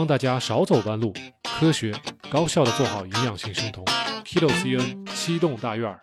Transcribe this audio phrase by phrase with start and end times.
[0.00, 1.12] 帮大家少走弯路，
[1.44, 1.92] 科学
[2.30, 3.84] 高效的做好营养性生酮。
[4.24, 6.00] Kilo CN 七栋大院儿，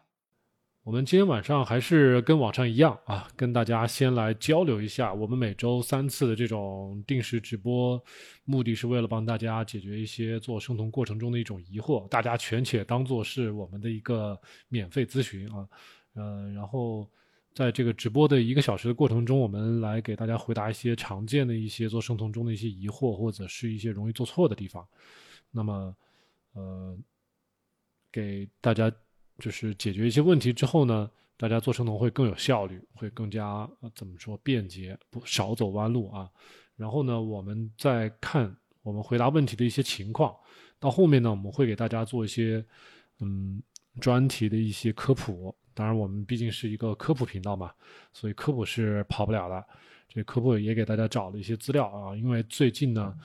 [0.84, 5.12] 我们今天晚上还是跟往常一样啊，跟大家先来交流一下。
[5.12, 8.00] 我们每周三次的这种定时直播，
[8.46, 15.68] 目的是为了帮大家解决一些做生酮过程中的一种疑惑，大家全且当做是我们的一个免费咨询啊。
[16.14, 17.10] 呃，然后。
[17.58, 24.88] 在这个直播的一个小时的过程中，我们来给大家回答一些常见的一些做生酮中的一些疑惑，或者是一些容易做错的地方。
[25.50, 25.96] 那么，
[26.54, 26.96] 呃，
[28.12, 28.92] 给大家
[29.40, 36.30] 就是解决一些问题之后呢，大家做生酮会更有效率，会更加怎么说便捷，不少走弯路啊。
[36.76, 40.32] 然后呢，我们再看我们回答问题的一些情况。
[40.78, 42.64] 到后面呢，我们会给大家做一些
[43.20, 43.60] 嗯
[44.00, 45.56] 专题的一些科普。
[45.78, 47.72] 当然，我们毕竟是一个科普频道嘛，
[48.12, 49.64] 所以科普是跑不了的。
[50.08, 53.16] 这科普也给大家找了一些资料啊，因为最近呢，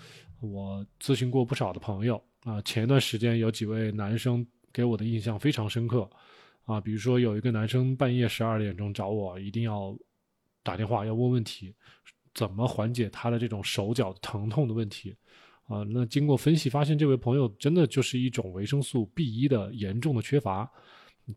[0.41, 2.61] 我咨询过不少的朋友啊。
[2.61, 6.07] 前一段时间有几位男生给我的印象非常深刻
[6.67, 9.97] 啊，比如说有一个男生半夜十二点钟找我，一定要
[10.63, 11.75] 打电话要问问题，
[12.35, 15.17] 怎么缓解他的这种手脚疼痛的问题
[15.69, 15.83] 啊。
[15.89, 20.71] 那经过分析发现，这位朋友真的就是一种维生素 B 一的严重的缺乏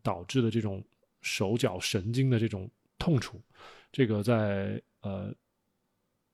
[0.02, 0.84] 导致的这种。
[1.26, 3.42] 手脚神经的这种痛楚，
[3.90, 5.34] 这个在呃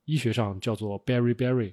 [0.05, 1.73] 医学上叫做 beriberi，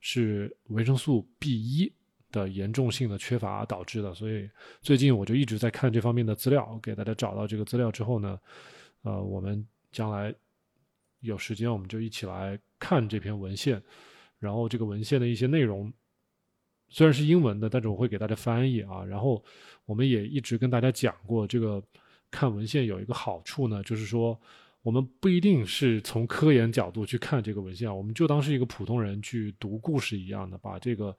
[0.00, 1.92] 是维生素 B 一
[2.32, 4.14] 的严重性的缺乏导致的。
[4.14, 4.48] 所以
[4.80, 8.40] 最近我就一直在看这方面的资料，给大家找到这个资料之后呢，
[9.02, 10.34] 呃，我们将来
[11.20, 13.80] 有时间我们就一起来看这篇文献，
[14.38, 15.92] 然后这个文献的一些内容
[16.88, 19.04] 虽然是英文的，但是我会给大家翻译啊。
[19.04, 19.44] 然后
[19.84, 21.82] 我们也一直跟大家讲过这个。
[22.34, 24.38] 看文献有一个好处呢，就是说
[24.82, 31.16] 我们不一定是从科研角度去看这个文献，我们就当是一个普通人去读故事一样的，把这个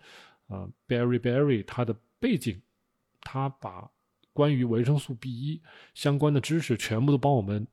[0.47, 2.61] 呃 Barry Barry 他的背景，
[3.21, 3.89] 他把
[4.33, 5.61] 关于维生素 B 一
[5.93, 7.65] 相关的知识全部都帮我们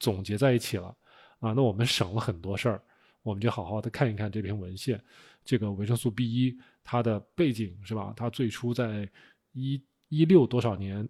[0.00, 0.96] 总结在一起了
[1.40, 2.82] 啊，那我们省了很多事儿，
[3.22, 4.98] 我们就好好的看一看这篇文献，
[5.44, 8.14] 这个维生素 B 一它的背景是吧？
[8.16, 9.08] 它最初在
[9.52, 11.06] 一一六多少年？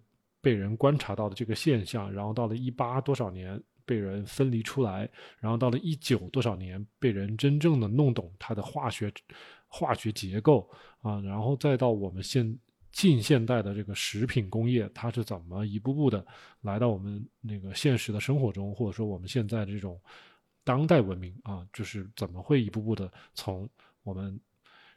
[0.47, 5.09] 被人观察到的这个现象，然后到了一八多少年被人分离出来，
[5.41, 9.11] 然后到了一九多少年被人真正的弄懂它的化学
[9.67, 10.69] 化学结构
[11.01, 12.57] 啊，然后再到我们现
[12.93, 16.25] 近现代的这个食品工业，它是怎么一步步的
[16.61, 20.01] 来到我们那个现实的生活中，或者说我们现在这种
[20.63, 23.69] 当代文明啊，就是怎么会一步步的从
[24.03, 24.39] 我们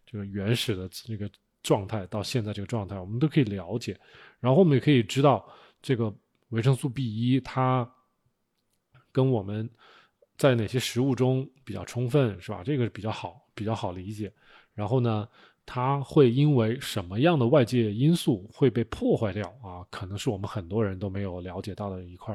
[0.06, 1.28] 这个原始的那个。
[1.62, 3.98] 状态到现在这个状态，我们都可以了解，
[4.38, 5.46] 然后我们也可以知道
[5.82, 6.14] 这个
[6.48, 7.88] 维生素 B 一它
[9.12, 9.68] 跟我们
[10.36, 12.62] 在哪些食物中比较充分，是吧？
[12.64, 14.32] 这个比较好，比较好理解。
[14.72, 15.28] 然后呢，
[15.66, 19.84] 它会因为什么样的外界因素会被破坏掉啊？
[19.90, 22.34] 可能是我们很多人都没有了解到的一块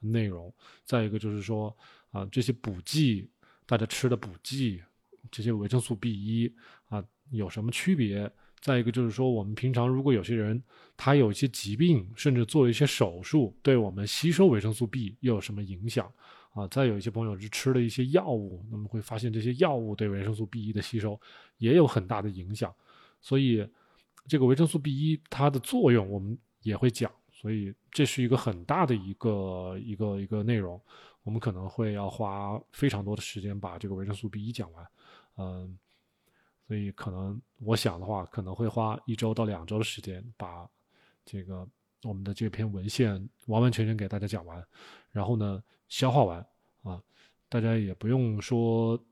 [0.00, 0.52] 内容。
[0.84, 1.74] 再一个就是说
[2.10, 3.28] 啊，这些补剂，
[3.64, 4.82] 大家吃的补剂，
[5.30, 6.54] 这些维生素 B 一
[6.88, 8.30] 啊，有什么区别？
[8.60, 10.60] 再一个就是说，我们平常如果有些人
[10.96, 16.12] 他有一些疾病，甚至做一些手术，对我们吸收维生素 B 又有什么影响
[16.52, 16.66] 啊？
[16.66, 21.18] 再有一些朋友是吃了一些药物，那么会发现这些药物对维生素 B 一的吸收
[21.58, 22.74] 也有很大的影响。
[23.20, 23.64] 所以，
[24.26, 27.10] 这个维生素 B 一它的作用我们也会讲。
[27.30, 30.80] 所以这是一个很大的一个一个一个内容，
[31.22, 34.86] 我们可能会要花非常多的时间把这个维生素 B 一讲完。
[35.36, 35.78] 嗯。
[36.68, 40.68] 所以可能我想的话，可能会花一周到两周的时间，把
[41.24, 41.66] 这个
[42.02, 43.12] 我们的这篇文献
[43.46, 44.62] 完完全全给大家讲完，
[45.10, 46.46] 然后呢消化完
[46.82, 47.02] 啊，
[47.48, 49.02] 大家也不用说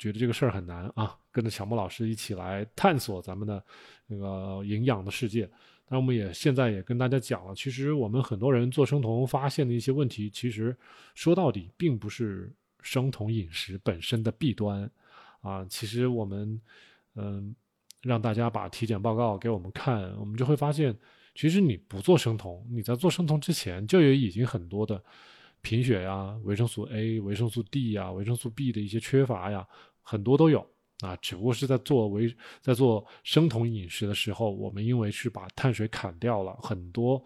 [0.00, 3.64] 觉得这个事儿很难啊，跟着乔木老师一起来探索咱们的
[4.08, 5.48] 那个营养的世界。
[5.86, 10.76] 那我们也现在也跟大家讲了，其实我们很多人做生酮发现的一些问题，其实
[11.14, 12.52] 说到底并不是
[12.82, 14.90] 生酮饮食本身的弊端
[15.40, 16.60] 啊，其实我们。
[17.16, 17.54] 嗯，
[18.02, 20.96] 让大家把体检报告给我们看，我们就会发现，
[21.34, 25.02] 其实你不做生酮，你在做生酮之前就有已经很多的
[25.62, 29.66] 贫血呀、维生素 A、维生素 D 呀、维生素 B 的一些缺乏呀，
[30.02, 30.64] 很多都有
[31.00, 31.16] 啊。
[31.16, 37.22] 只不过是在做维在做生酮饮食的时候，我们因为是把碳水砍掉了很多，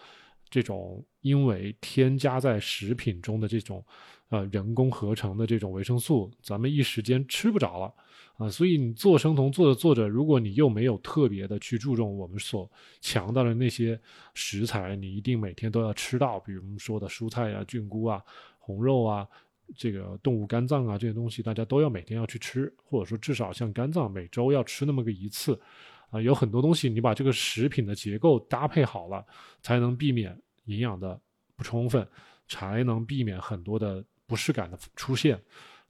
[0.49, 3.85] 这种因为添加在食品中的这种
[4.29, 7.93] 呃人工合成的这种维生素，咱们一时间吃不着了。
[8.41, 14.01] 啊，所以你做生酮做着做着，如果你又没有特别的去注重我们所强调的那些
[14.33, 18.25] 食材，你一定每天都要吃到，比如说的蔬菜啊、菌菇啊、
[18.59, 19.29] 红肉啊、
[19.77, 25.61] 这个动物肝脏啊这些东西，大家都要每天要去吃，或者说至少像肝脏每周要吃那么个一次，
[26.09, 29.23] 啊，有很多东西你把这个食品的结构搭配好了，
[29.61, 30.35] 才能避免
[30.65, 31.21] 营养的
[31.57, 32.09] 不充分，
[32.49, 35.39] 才能避免很多的不适感的出现。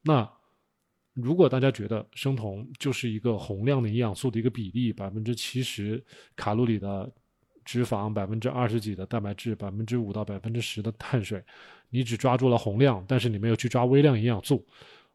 [0.03, 0.29] 那
[1.21, 6.03] 如果大家觉得生酮就是一个宏量的营养素的一个比例，百分之七十
[6.37, 7.11] 卡路里的
[7.65, 11.43] 脂肪，百分之二十几的蛋白质，百分之五到百分之十的碳水，
[11.89, 14.67] 你只抓住了宏量，但是你没有去抓微量营养素，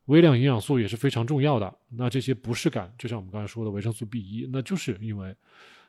[0.05, 1.73] 微量营养素也是非常重要的。
[1.89, 5.35] 那这些不适感，就像我们刚才说的维生素 B 一，那就是因为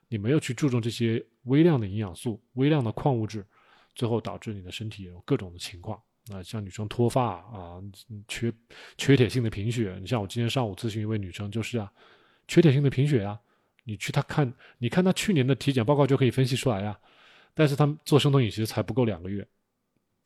[0.09, 3.45] 你没有去注重这些微量的营养素、微量的矿物质，
[3.95, 6.01] 最后导致你的身体有各种的情况。
[6.33, 7.81] 啊，像女生脱发啊，
[8.27, 8.53] 缺
[8.99, 9.97] 缺铁性的贫血。
[10.01, 11.93] 你像我今天上午咨询一位女生，就是啊，
[12.49, 13.41] 缺铁性的贫血啊。
[13.85, 16.99] 你去她看，你看她去年的体检报告就可以分析出来呀。
[17.55, 19.47] 但是她做生酮饮食才不够两个月，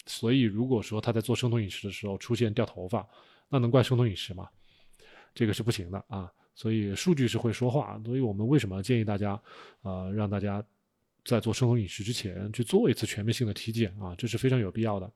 [0.06, 3.06] 所以如果说她在做生酮饮食的时候出现掉头发，
[3.50, 4.48] 那能怪生酮饮食吗？
[5.34, 6.32] 这个是不行的啊。
[6.54, 8.00] 所以数据是会说话。
[8.04, 9.40] 所以我们为什么建议大家，
[9.82, 10.64] 呃，让大家
[11.24, 14.14] 在做生酮饮食之前去做一次全面性的体检啊？
[14.16, 15.12] 这是非常有必要的。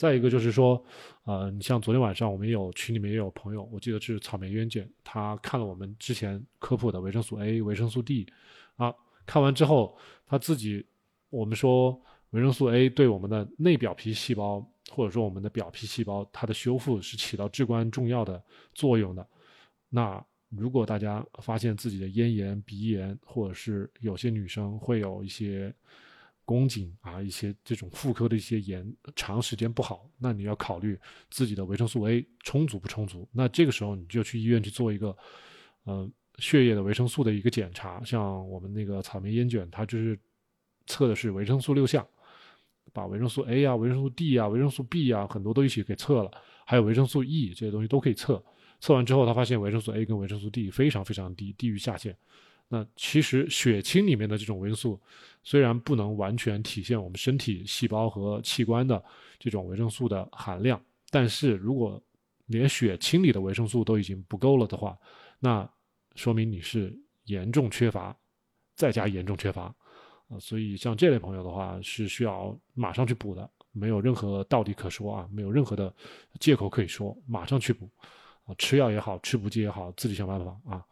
[0.00, 0.82] 再一个就是说，
[1.24, 8.26] 呃，你像昨天晚上我们有群里面也有朋友，我记得是草莓冤卷，他看了我们之前科普的维生素 A、维生素 D，
[8.76, 8.94] 啊，
[9.26, 9.94] 看完之后
[10.24, 10.86] 他自己，
[11.28, 12.00] 我们说
[12.30, 18.42] 维生素 A 对我们的内表皮细胞或者说我们的表皮细胞它的修复是起到至关重要的
[18.72, 19.28] 作用的。
[19.90, 25.70] 那如果大家发现自己的咽炎、鼻炎，或者是有些女生会有一些。
[26.50, 30.98] 宫颈啊，一些这种妇科的一些炎，长时间不好，那你要考虑
[31.30, 33.28] 自己的维生素 A 充足不充足。
[33.30, 35.16] 那这个时候你就去医院去做一个，
[35.84, 38.02] 呃，血液的维生素的一个检查。
[38.02, 40.18] 像我们那个草莓烟卷，它就是
[40.86, 42.04] 测的是维生素六项，
[42.92, 46.30] 把维生素 A 啊、维生素 D 啊、维生素 B 啊，很多都一起给测了，
[46.66, 48.44] 还有维生素 E 这些东西都可以测。
[48.80, 52.16] 测完之后，他发现维生素 A 跟维生素 D 非常非常低，低于下限。
[52.72, 55.00] 那其实血清里面的这种维生素，
[55.42, 59.02] 虽然不能完全体现我们身体细胞和器官的
[59.40, 60.80] 这种维生素的含量，
[61.10, 62.00] 但是如果
[62.46, 64.96] 连血清里的维生素都已经不够了的话，
[65.40, 65.68] 那
[66.14, 68.16] 说明你是严重缺乏，
[68.76, 69.62] 再加严重缺乏，
[70.28, 75.92] 啊，所以像这类朋友的话是需要马上去补的，没有任何道理可说啊，没有任何的
[76.38, 77.90] 借口可以说，马上去补，
[78.44, 80.86] 啊，吃药也好吃补剂也好，自己想办法啊。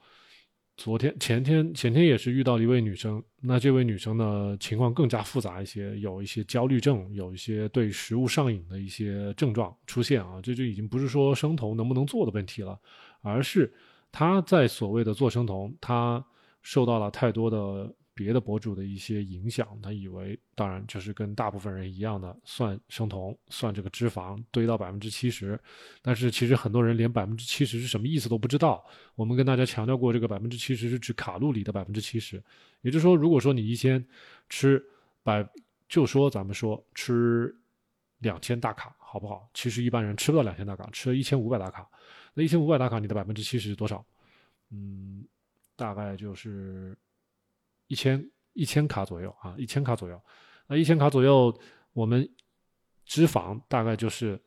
[0.79, 12.79] 昨天、前天、前天也是遇到一位女生，那这位女生呢情况更加复杂一些，有一些焦虑症，有一些对食物上瘾的一些症状出现啊，这就已经不是说生酮能不能做的问题了，
[13.23, 13.75] 而是
[14.13, 16.25] 她在所谓的做生酮，她
[16.63, 17.93] 受到了太多的。
[18.19, 25.57] 别的博主的一些影响，他以为当然就是跟大部分人一样的算生酮，算这个脂肪堆到百分之七十，
[26.03, 28.85] 但是其实很多人连百分之七十是什么意思都不知道。
[29.15, 32.43] 我们跟大家强调过，这个百分之七十是指卡路里的百分之七十，
[32.81, 34.05] 也就是说，如果说你一天
[34.49, 34.85] 吃
[35.23, 35.49] 百，
[35.89, 37.55] 就说咱们说吃
[38.19, 39.49] 两千大卡，好不好？
[39.55, 41.89] 其实一般人吃不到两千大卡，吃了一千五百大卡，
[42.35, 44.05] 那一千五百大卡，你的百分之七十是多少？
[44.71, 45.25] 嗯，
[45.77, 46.99] 大概就是。
[47.89, 50.21] 一千一千卡左右啊，一千卡左右，
[50.67, 51.53] 那一千卡左右，
[51.93, 52.29] 我们
[53.05, 54.41] 脂肪大概就是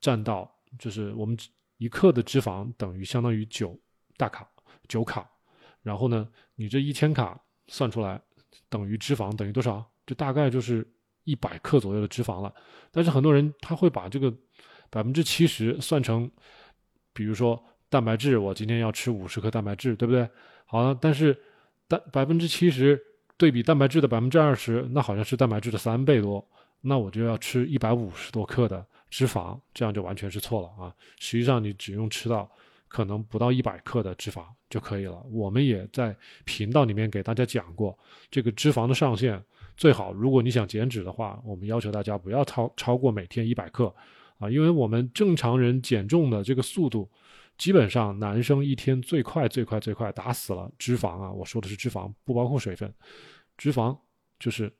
[0.00, 1.36] 占到，就是我们
[1.76, 3.78] 一克的脂肪等于相当于九
[4.16, 4.48] 大卡，
[4.88, 5.28] 九卡。
[5.82, 8.20] 然后呢，你这一千卡算出来
[8.68, 9.88] 等于脂肪等于多少？
[10.04, 10.86] 就大概就是
[11.24, 12.52] 一百克左右的脂肪了。
[12.90, 14.30] 但是很多人他会把这个
[14.90, 16.30] 百分之七十算成，
[17.12, 20.28] 比如说蛋白质，我今天要吃五十克蛋白质，对不对？
[20.66, 21.40] 好了，但是。
[21.88, 23.02] 蛋百分之七十
[23.38, 26.46] 对比蛋白质的百分之二十，那好像是蛋白质的三倍多，
[26.82, 30.94] 那我就要吃一百五十多克的脂肪，这样就完全是错了啊！
[31.18, 32.50] 实际上你只用吃到
[32.88, 35.24] 可能不到一百克的脂肪就可以了。
[35.30, 36.14] 我们也在
[36.44, 37.98] 频道里面给大家讲过，
[38.30, 39.42] 这个脂肪的上限
[39.76, 43.94] 最好，如果你想减脂的话，我们要求大家不要超超过每天一百克
[44.38, 47.08] 啊，因为我们正常人减重的这个速度。
[47.58, 51.30] 基本上，男生一天最快最快最快打死了脂肪啊！
[51.30, 52.90] 我说的是脂肪，不包括水分。
[53.56, 53.98] 脂肪
[54.38, 54.72] 就是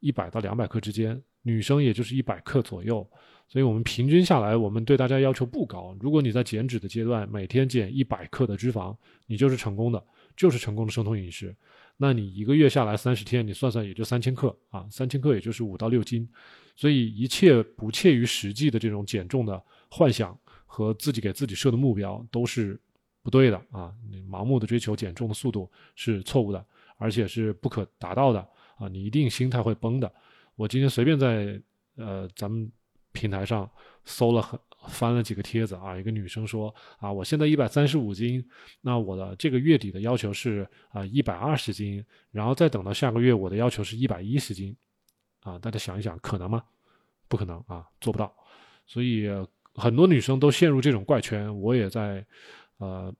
[0.00, 3.08] 一百到两百克之间，女生也就是一百克左右。
[3.48, 5.96] 所以我们平均下来，我们对大家要求不高。
[5.98, 8.94] 如果你在减脂的阶段每天减一百克的脂肪，
[9.26, 10.04] 你就是成功的，
[10.36, 11.56] 就是成功的生酮饮食。
[11.96, 16.28] 那你一个月下来三十天，你算算也就三千克啊，三千克也就是五到六斤。
[16.74, 20.38] 所以一切不切于实际的这种减重的幻想。
[20.76, 22.78] 和自己给自己设的目标都是
[23.22, 23.94] 不对的啊！
[24.10, 26.62] 你盲目的追求减重的速度是错误的，
[26.98, 28.86] 而且是不可达到的啊！
[28.86, 30.12] 你一定心态会崩的。
[30.54, 31.58] 我今天随便在
[31.96, 32.70] 呃咱们
[33.12, 33.66] 平台上
[34.04, 38.46] 搜了很翻了几个帖子啊，一个女生说啊，我现在一百三十五斤，
[38.82, 44.76] 那我的这个月底的要求是啊一百二十斤，然后再等到下个月我的要求是一百一十斤，
[45.40, 46.62] 啊，大家想一想，可能吗？
[47.28, 48.30] 不可能啊，做不到。
[48.86, 49.26] 所以
[49.76, 52.24] 很多女生都陷入这种怪圈，我也在
[52.78, 53.14] 呃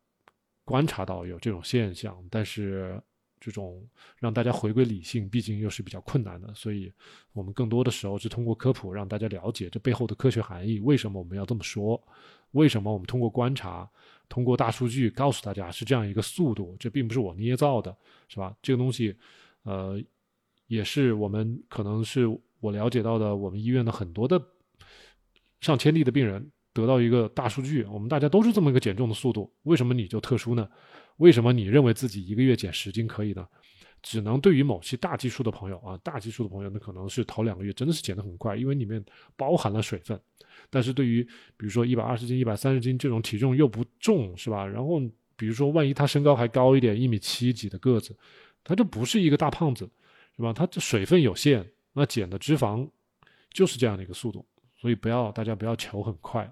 [0.64, 3.00] 观察到有这种现象，但是。
[3.38, 3.86] 这种
[4.18, 6.92] 让大家回归理性，毕竟又是比较困难的，所以
[7.32, 10.80] 我们更多的时候是通过科普让大家了解这背后的科学含义。
[10.80, 12.02] 为什么我们要这么说？
[12.52, 13.88] 为什么我们通过观察、
[14.28, 16.74] 通过大数据告诉大家是这样一个速度？
[16.80, 17.94] 这并不是我捏造的，
[18.26, 18.56] 是吧？
[18.62, 19.14] 这个东西，
[19.62, 20.02] 呃，
[20.66, 22.26] 也是我们可能是
[22.58, 24.42] 我了解到的，我们医院的很多的
[25.60, 30.68] 上千例的病人得到一个大数据，我们大家都是这么一个减重的速度，为什么你就特殊呢？
[31.16, 33.46] 为什么你认为自己一个月减十斤可以呢？
[34.02, 39.02] 只能对于某些大基数的朋友啊，大基数的朋友，那可能是头两个月真的是减得很快，因为里面
[39.36, 40.20] 包含了水分。
[40.70, 41.24] 但是对于
[41.56, 44.64] 比如说一百二十斤、一百三十斤这种体重又不重，是吧？
[44.64, 45.00] 然后
[45.34, 48.16] 比如说万一他身高还高一点，一米七几的个子，
[48.62, 49.90] 他就不是一个大胖子，
[50.36, 50.52] 是吧？
[50.52, 52.88] 他这水分有限，那减的脂肪
[53.50, 54.46] 就是这样的一个速度。
[54.86, 56.48] 所以不要大家不要求很快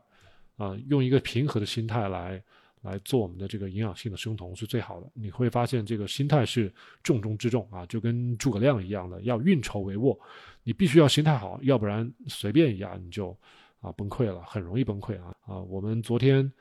[0.57, 2.43] 啊，用一个平和的心态来。
[2.85, 5.11] 来做我们的这个营养性的生酮是最好的。
[5.15, 6.71] 你会发现这个心态是
[7.03, 10.15] 重中之重啊，就跟诸葛亮一样的，要运筹帷幄。
[10.63, 13.35] 你必须要心态好，要不然随便一压你就
[13.81, 15.59] 啊崩溃了，很容易崩溃啊啊！
[15.61, 16.53] 我们昨天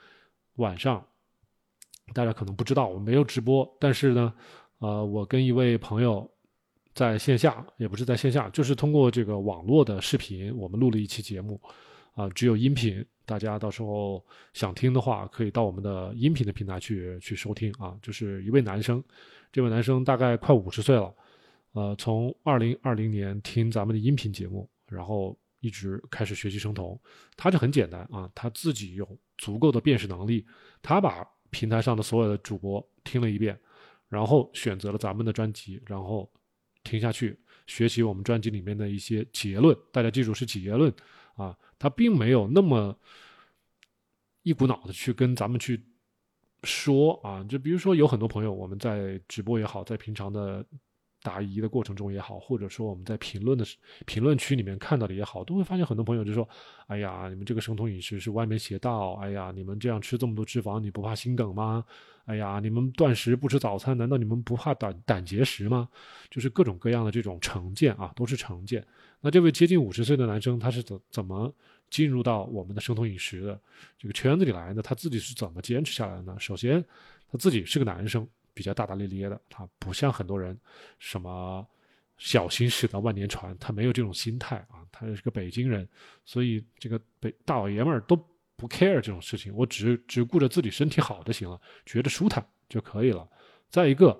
[0.56, 1.06] 晚上
[2.14, 4.34] 大家可能不知道，我没有直播，但是呢，
[4.78, 6.32] 呃，我跟一位朋友
[6.94, 11.60] 在线下，也不是在线下，就是通过这个网络的视频，我们录了一期节目
[12.14, 13.06] 啊，只有音频。
[13.26, 14.22] 大家到时候
[14.52, 17.98] 想听的话，可以到我们的音频的平台去去收听啊。
[18.02, 19.02] 就是一位男生，
[19.50, 21.16] 这位男生大概快五十岁了，
[21.72, 27.00] 呃，从二零二零年听咱们的音频节目，然后一直开始学习生酮。
[27.38, 30.46] 他就很简单啊，他自己有足够的辨识能力，
[30.82, 33.58] 他把平台上的所有的主播听了一遍，
[34.10, 36.30] 然后选择了咱们的专辑，然后
[36.84, 39.78] 听下去，学习我们专辑里面的一些结论。
[39.92, 40.94] 大家记住是结论。
[41.36, 42.96] 啊，他并没有那么
[44.44, 45.84] 一股脑的去跟咱们去
[46.62, 50.64] 说啊，就比如说有很多朋友，我们在直播也好，在平常的
[51.24, 53.66] 答疑的过程中也好，或者说我们在评论的
[54.06, 56.48] 评论区里面看到的也好，都会发现很多朋友就说
[56.88, 59.14] ：“哎呀，你们这个生酮饮食是歪门邪道！
[59.14, 61.84] 哎呀，你们这样吃这么多脂肪，你不怕心梗吗？
[62.26, 65.88] 哎呀，你们断食不吃早餐，难道你们不怕胆胆结石吗？”
[66.30, 68.86] 就是各种各样的这种成见啊，都是成见。
[69.22, 71.54] 那这位接近五十岁的男生，他是怎怎么
[71.90, 73.60] 进入到我们的生酮饮食的
[73.98, 74.82] 这个圈子里来的？
[74.82, 76.36] 他自己是怎么坚持下来的呢？
[76.40, 76.84] 首先，
[77.32, 80.58] 他自己是个男生，比较大大咧咧的，他不像很多人
[81.00, 81.66] 什么
[82.18, 84.86] 小心驶得万年船，他没有这种心态啊。
[84.92, 85.88] 他是个北京人，
[86.26, 88.16] 所以这个北大老爷们儿都
[88.56, 93.28] 不 care 这种事情，我只只顾着自己身体好就行了，觉得舒坦就可以了。
[93.70, 94.20] 再一个。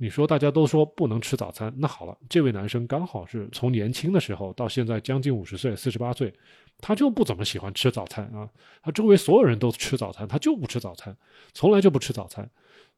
[0.00, 6.32] 你说大家都说不能吃早餐，那好了，这位男生刚好是从年轻的时候到现在将近五十岁，四十八岁，
[6.78, 8.48] 他就不怎么喜欢吃早餐啊。
[8.80, 11.16] 他周围所有人都吃早餐，他就不吃早餐，
[11.52, 12.48] 从来就不吃早餐。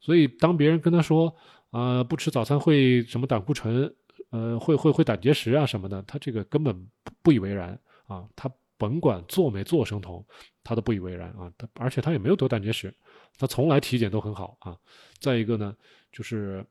[0.00, 1.34] 所以当别人跟他说
[1.70, 3.94] 啊，不吃早餐会什么胆固醇，
[4.30, 6.88] 呃，会会会胆结石啊什么的，他这个根本
[7.22, 8.28] 不以为然啊。
[8.34, 10.24] 他甭管做没做生酮，
[10.64, 11.52] 他都不以为然啊。
[11.56, 12.92] 他而且他也没有得胆结石，
[13.38, 14.76] 他从来体检都很好啊。
[15.18, 15.76] 再一个呢，
[16.10, 16.64] 就是。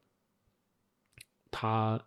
[1.52, 2.00] 他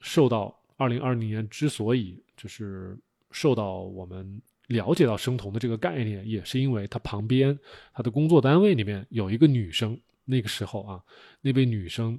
[0.00, 2.98] 受到二零二零年之所以就是
[3.30, 7.56] 受到我们了解到生酮的这个概念，也是因为他旁边
[7.92, 11.02] 他的工作单位里面有一个女生，那个时候啊，
[11.40, 12.18] 那位女生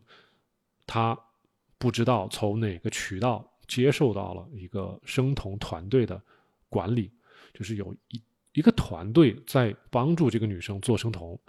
[0.85, 1.17] 她
[1.77, 6.21] 不知道从哪个渠道接受到了一个生酮团队的
[6.69, 7.09] 管理，
[7.53, 8.21] 就是有一
[8.53, 11.39] 一个团队在帮助这个女生做生酮，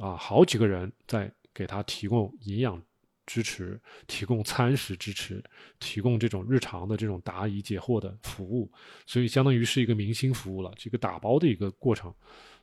[0.00, 2.80] 啊，好几个人在给她提供营养。
[3.26, 5.42] 支持提供餐食支持，
[5.80, 8.70] 提供这种日常的这种答疑解惑的服务，
[9.06, 12.12] 所以相当于是一个明星服务了，这个打包的一个过程。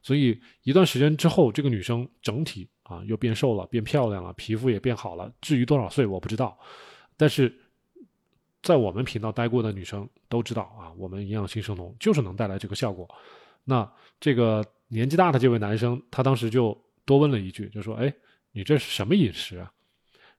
[0.03, 5.32] 所以一段时间之后，这个女生整体啊又变瘦了，变漂亮了，皮肤也变好了。
[5.40, 6.58] 至于多少岁我不知道，
[7.16, 7.56] 但是
[8.62, 13.08] 在我们频道待过的女生都知道啊，我们营养性生酮就是能带来这个效果。
[13.64, 18.14] 那这个年纪大的这位男生，他当时就多问了一句，就说：“哎，
[18.52, 19.72] 你这是什么饮食啊？”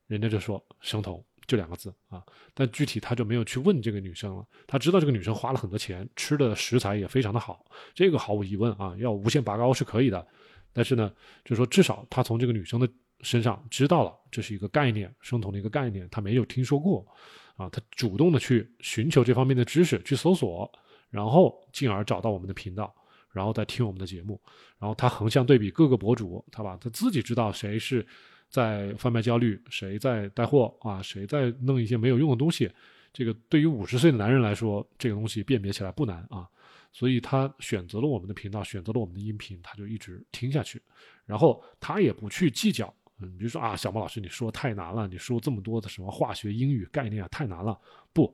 [0.06, 4.46] 人家就说生酮就两个字啊，但具体他就没有去问这个女生了。
[4.66, 10.26] 他知道这个女生花了很多钱，吃的食材也非常的好，这个毫无疑问啊，要无限拔高是可以的。
[10.72, 11.12] 但是呢，
[11.44, 12.88] 就说至少他从这个女生的
[13.20, 17.06] 身上知道了这是一个概念，生酮的一个概念，他没有听说过。
[17.54, 20.68] 啊，他主动的去寻求这方面的知识，去搜索，
[21.10, 22.92] 然后进而找到我们的频道，
[23.30, 24.40] 然后再听我们的节目，
[24.78, 28.04] 然后他横向对比各个博主，他吧他自己知道谁是
[28.48, 32.68] 在贩卖焦虑，谁在带货啊，谁在弄一些没有用的东西。
[33.12, 36.48] 这个对于五十岁的男人来说，这个东西辨别起来不难啊，
[36.92, 40.80] 所以他选择了我们的频道，选择了我们的音频，他就一直听下去，
[41.24, 47.80] 然后他也不去计较，嗯，比如说啊，小莫老师你说太难了，你说这么多的什么化学、英语概念啊，太难了。
[48.12, 48.32] 不，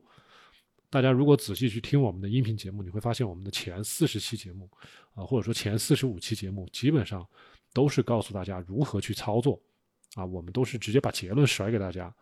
[0.91, 4.69] 大家如果仔细去听我们的音频节目，你会发现我们的前四十期节目，
[5.15, 7.27] 啊，或者说前四十五期节目，基本上
[7.73, 9.61] 都是告诉大家如何去操作，
[10.17, 12.15] 啊，我们都是直接把结论甩给大家。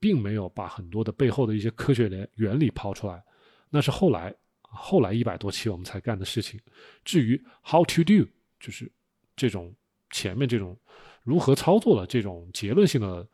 [0.00, 3.24] 并没有把很多的背后的一些科学原原理抛出来，
[3.70, 4.34] 那是后来
[4.74, 6.60] 后来一百多期我们才干的事情。
[7.04, 8.26] 至于 how to do，
[8.58, 8.90] 就是
[9.36, 9.74] 这种
[10.10, 10.76] 前面这种
[11.22, 13.26] 如何操作的这种结论性的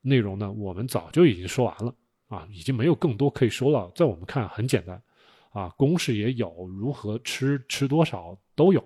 [0.00, 1.94] 内容呢，我们早就已经说完了
[2.28, 3.90] 啊，已经没有更多可以说了。
[3.94, 5.02] 在我们看很简单
[5.50, 8.80] 啊，公式也有，如何吃吃多少都有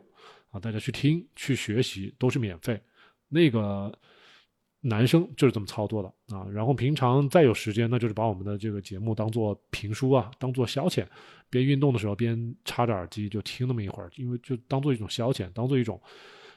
[0.50, 2.80] 啊，大家去听去学习都是免费。
[3.28, 3.96] 那个。
[4.82, 11.06] 男生就是这么操作的啊，然后平常再有时间，那就是把我们的这个节目当做评书啊，当做消遣，
[11.50, 16.00] 边运动的时候边插着耳机就听那么一会儿，因为就当做一种消遣，当做一种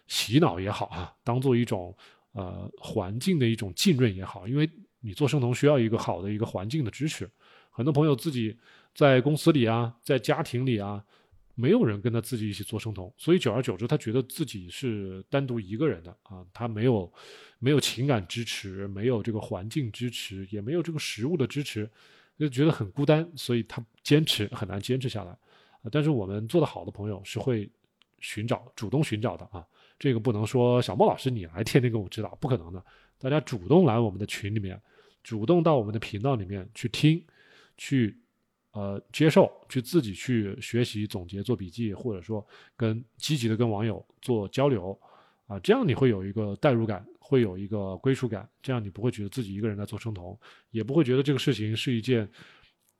[0.07, 1.93] 洗脑也好啊，当做一种
[2.31, 4.69] 呃环境的一种浸润也好，因为
[5.01, 7.29] 你做生酮需要一个好的一个环境的支持，
[7.69, 8.57] 很多朋友自己
[8.95, 11.03] 在公司里啊，在家庭里啊。
[11.55, 17.11] 没有人跟他自己一起做生酮，所以久而久之，他觉得自己是单独一个人的啊，他没有
[17.59, 21.87] 没有情感支持，没有这个环境支持，也没有这个食物的支持，
[22.39, 25.31] 就觉得很孤单，所以他坚持很难坚持下来
[25.83, 25.89] 啊。
[25.91, 27.69] 但是我们做的好的朋友是会
[28.19, 29.63] 寻找、主动寻找的啊，
[29.99, 32.83] 这个不能说小莫老师你来天天跟我指导，不可能的，
[33.19, 34.81] 大家主动来我们的群里面，
[35.21, 37.23] 主动到我们的频道里面去听，
[37.77, 38.17] 去。
[38.73, 42.43] 呃，接受去自己去学习、总结、做笔记，或者说
[42.75, 44.99] 跟积极的跟网友做交流，
[45.45, 50.35] 啊，这样你会有一个代入感，会有一个归属感，这样你不会觉得自己一个人在做生酮，
[50.71, 52.27] 也不会觉得这个事情是一件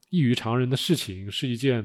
[0.10, 1.84] 异于常人的事情，是一件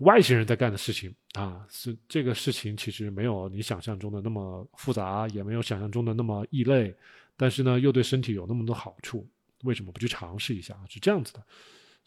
[0.00, 1.64] 外星人在干的事情啊。
[1.70, 6.92] 是这个事情其实没有你想象中的那么复杂，也没有想象中的那么异类，
[7.36, 9.24] 但是呢，又对身体有那么多好处，
[9.62, 10.76] 为什么不去尝试一下？
[10.88, 11.40] 是这样子的。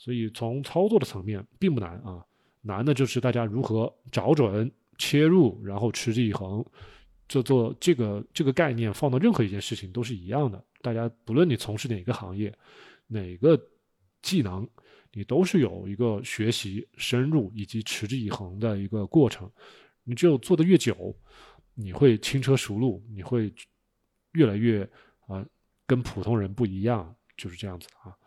[0.04, 2.26] 所以从操作的层面并不难啊，
[2.62, 6.66] 难的就是大家如何找准切入，然后持之以恒。
[7.28, 10.66] 这做这个这个概念放到任何一件事情都是一样的。
[10.82, 12.52] 大家不论你从事哪个行业，
[13.06, 13.56] 哪个
[14.24, 14.68] 技能，
[15.14, 19.48] 你都是有一个学习深入以及持之以恒的一个过程。
[20.04, 21.16] 你只有做的越久，
[21.76, 23.54] 你会轻车熟路，你会
[24.32, 24.82] 越来越
[25.28, 25.46] 啊
[25.86, 28.18] 跟普通人不一样，就是这样子的啊。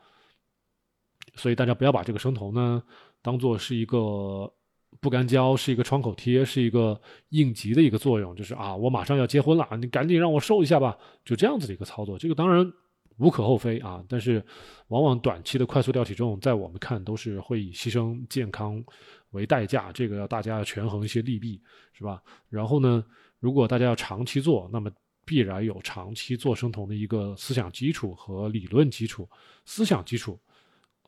[1.36, 2.82] 所以大家不要把这个生酮呢
[3.22, 4.52] 当做是一个
[5.00, 6.98] 不干胶，是一个创口贴，是一个
[7.30, 12.16] 应急的一个作用，就是啊，我马上要结婚了，你赶紧让我瘦一下吧，就这样子的一个操作。
[12.18, 12.72] 这个当然
[13.18, 14.42] 无可厚非啊，但是
[14.88, 18.82] 往往短期的快速掉体重，在我们看都是会以牺牲健康
[19.30, 21.60] 为代价，这个要大家要权衡一些利弊，
[21.92, 22.22] 是吧？
[22.48, 23.04] 然后呢，
[23.40, 24.90] 如果大家要长期做，那么
[25.24, 29.28] 必然有长期做生酮的一个思想基础和理论基础，
[29.64, 30.38] 思想基础。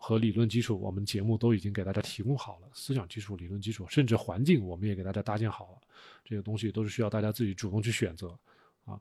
[0.07, 2.69] 和理论基础，我们节目都已经给大家提供好了。
[2.73, 5.79] 思想基础、理论基础，甚至环境，我们也给大家搭建好了。
[6.25, 8.29] 这个东西都是需要大家自己主动去选择
[8.85, 8.97] 啊。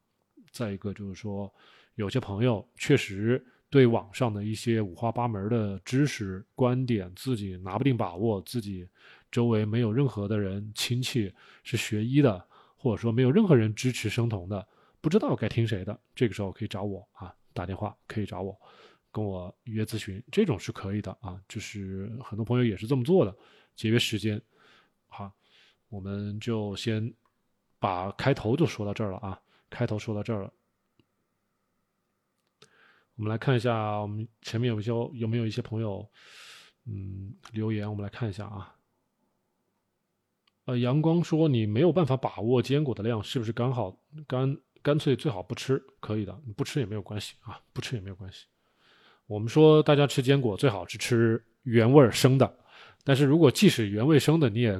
[0.51, 1.53] 再一个就是说，
[1.93, 8.89] 有些朋友确实对网上的一些五花八门的知识观点，自己拿不定把握，自己
[9.31, 11.31] 周围没有任何的人亲戚
[11.63, 12.43] 是学医的，
[12.75, 14.67] 或者说没有任何人支持生酮的，
[15.01, 18.59] 不知道该听谁的，这个时候可以找我啊，打电话可以找我。
[19.15, 23.33] 跟我预约咨询，这种是可以的啊，就是很多朋友也是这么做的，
[23.73, 24.41] 节约时间。
[25.07, 25.33] 好，
[25.87, 27.13] 我们就先
[27.79, 30.53] 把开头就说到这儿了啊，开头说到这儿了。
[33.15, 36.05] 我们来看一下，我们前面有一些有没有一些朋友
[36.83, 38.75] 嗯留言，我们来看一下啊。
[40.65, 43.97] 呃，阳光说你没有办法把握坚果的量，是不是刚好
[44.27, 45.81] 干干脆最好不吃？
[46.01, 48.47] 可以的，你不吃也没有关系啊，不吃也没有关系。
[49.27, 52.59] 我们说，大家吃坚果最好是吃原味生的，
[53.03, 54.79] 但是如果即使原味生的你也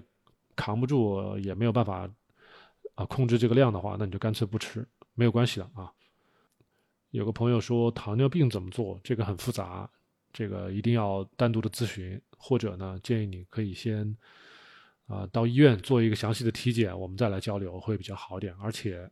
[0.56, 2.08] 扛不住，也没有办法
[2.94, 5.92] 啊控制这个量的话，那你就干脆不吃，没有关系的啊。
[7.10, 9.00] 有个朋友说糖尿病怎么做？
[9.04, 9.90] 这个很复杂，
[10.32, 14.16] 这个一定要单独的咨询，或者呢建议你可以先
[15.08, 18.54] 啊到医院做一个详细的体检，我们再来交流会比较好点。
[18.62, 19.10] 而且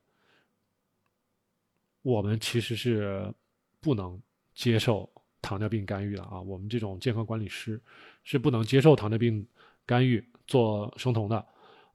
[2.03, 3.33] 我们其实是
[3.81, 4.21] 不能
[4.53, 5.09] 接受。
[5.43, 7.79] 糖尿病干预的啊，我们这种健康管理师
[8.23, 9.45] 是不能接受糖尿病
[9.85, 11.45] 干预做生酮的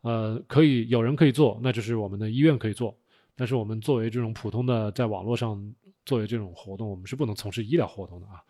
[0.03, 2.97] 呃，可以有人可以做，那就是我们的医院可以做。
[3.35, 8.43] 但是我们作为这种普通的在网络上作为这种活动，我们是不能从事医疗活动的啊。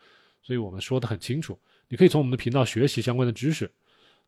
[0.42, 1.58] 所以我们说的很清楚，
[1.88, 3.70] 你可以从我们的频道学习相关的知识，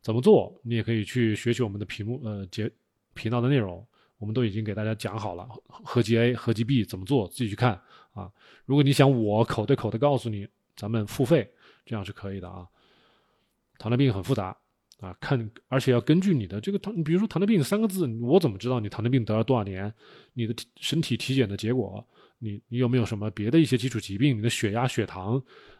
[0.01, 2.71] 怎么做，你也可以去学习我们的屏幕呃节
[3.13, 3.85] 频道的内容，
[4.17, 7.79] 我们都已经给大家讲好了，合集 A 合集 B 怎么做，自己去看
[8.13, 8.31] 啊。
[8.65, 10.47] 如果你想我口对口的告诉你，
[10.81, 11.47] 咱们付费，
[11.85, 12.65] 这样是可以的啊。
[13.77, 14.57] 糖尿病很复杂
[14.99, 19.93] 啊，看而且要根据你的这个糖，比如说糖尿病三个字，我怎么知道你糖尿病得了多少年？
[20.33, 22.03] 你的身体体检的结果，
[22.39, 24.35] 你你有没有什么别的一些基础疾病？
[24.35, 25.39] 你的血压、血糖。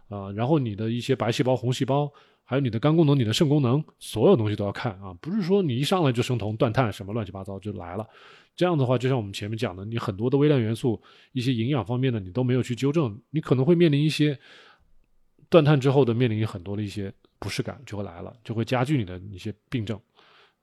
[0.09, 2.11] 啊，然后你的一些白细胞、红细胞，
[2.43, 8.05] 还有你的肝功能、你的肾功能，所有东西都要看啊，不是说你一上来就生酮、断碳什么乱七八糟就来了。
[8.53, 14.37] 这样的话，就像我们前面讲的，你很多的微量元素、一些营养方面的你都没有去纠正，你可能会面临一些
[15.51, 19.99] 断碳之后的面临很多的一些不适感就会来了，就会加剧你的一些病症。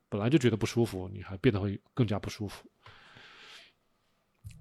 [0.08, 2.66] 本来就觉得不舒服，你还变得会更加不舒服。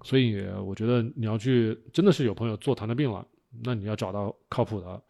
[0.04, 3.26] 所以我觉得你要去，真的是有朋友做糖尿病了。
[3.64, 5.02] 那你要找到靠谱的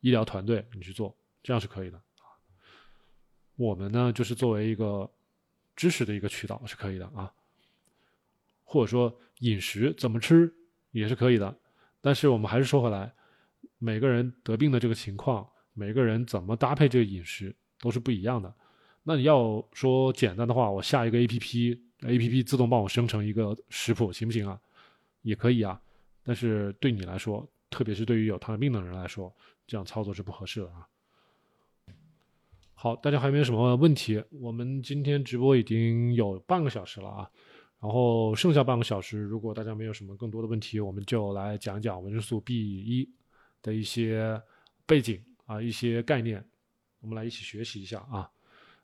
[0.00, 1.98] 医疗团队，你去做，这样是可以的
[3.56, 5.10] 我们呢，就是作为一个
[5.74, 7.32] 知识的一个渠道是可以的啊，
[8.62, 10.54] 或者说饮食怎么吃
[10.90, 11.58] 也是可以的。
[12.02, 13.15] 但是我们还是说回来，
[13.78, 18.52] 每个人得病的这个情况，每个人怎么搭配这个饮食都是不一样的。
[19.02, 24.60] 那你要说简单的话，我下一个 A P P，A P P 自动帮我生成一个食谱，行不行啊？
[25.22, 25.80] 也可以啊。
[26.24, 29.32] 但是对你来说，特别是对于有糖尿病的人来说，
[29.66, 30.88] 这样操作是不合适的啊。
[32.74, 34.22] 好，大家还没有什么问题？
[34.30, 37.30] 我们今天直播已经有半个小时了啊，
[37.80, 43.08] 然后剩下半个小时，如果大家没有什么更多的问题，我们就来讲讲维生素 B 一
[43.62, 44.40] 的一些
[44.86, 46.44] 背景啊，一些概念，
[47.00, 48.30] 我们来一起学习一下啊。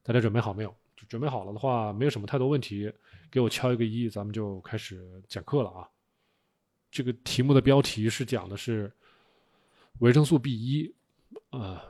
[0.03, 0.75] 大家准备好没有？
[0.97, 2.93] 就准备好了的话，没有什么太多问题，
[3.31, 5.89] 给我敲一个一，咱们就开始讲课了啊。
[6.91, 8.93] 这个题目的标题是讲的是
[10.01, 10.95] 维生素 B 一，
[11.51, 11.85] 啊，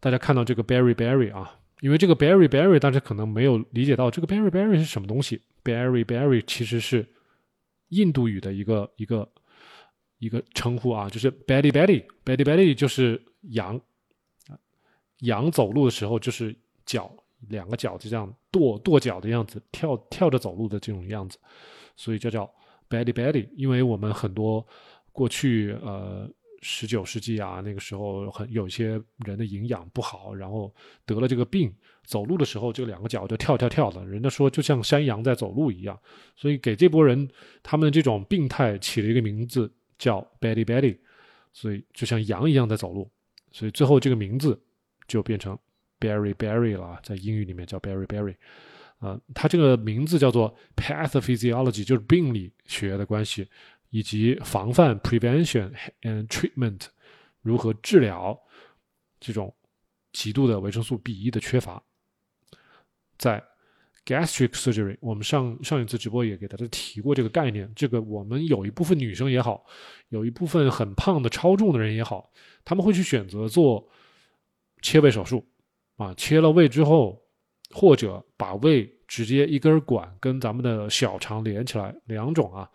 [0.00, 7.06] 大家看到这个 berry berry 啊，因为这个 berry berry 大家可能没有理解到这个 berry berry 是什么东西，berry berry 其实是
[7.88, 9.30] 印度语的一个一个
[10.18, 13.80] 一个称呼啊，就是 belly belly belly belly 就是羊，
[15.20, 16.54] 羊走路的时候就是
[16.84, 17.10] 脚
[17.48, 21.38] 两个脚就这样跺跺脚的样子，跳跳着走路的这种样子，
[21.96, 22.50] 所以就叫。
[22.90, 24.66] belly belly，因为我们很多
[25.12, 26.26] 过去呃
[26.62, 31.70] 十九世纪啊那个时候很有些人的营养不好，然后得了这个病，
[32.06, 36.00] 走路的时候就两个脚就跳跳跳的，人家说就像山羊在走路一样，
[36.34, 37.28] 所以给这波人
[37.62, 40.96] 他们这种病态起了一个名字叫 belly belly，
[41.52, 43.10] 所以就像羊一样在走路，
[43.50, 44.58] 所以最后这个名字
[45.06, 45.58] 就变成
[45.98, 48.34] berry berry 了，在英语里面叫 berry berry。
[48.98, 53.48] 啊，它这个名字叫做 pathophysiology，就是病理学的关系，
[53.90, 56.86] 以及防范 prevention and treatment，
[57.42, 58.36] 如何治疗
[59.20, 59.54] 这种
[60.12, 61.80] 极度的维生素 B 一的缺乏。
[63.16, 63.40] 在
[64.08, 67.70] gastric surgery，我们上上一次直播也给大家提过这个概念。
[67.76, 69.62] 这个我们有一部分女生也好，
[70.08, 72.30] 有一部分很胖的超重的人也好，
[72.64, 73.86] 他们会去选择做
[74.80, 75.46] 切胃手术，
[75.96, 77.22] 啊，切了胃之后。
[77.70, 82.70] 或者把胃直接一根管跟咱们的小肠连起来，两种啊，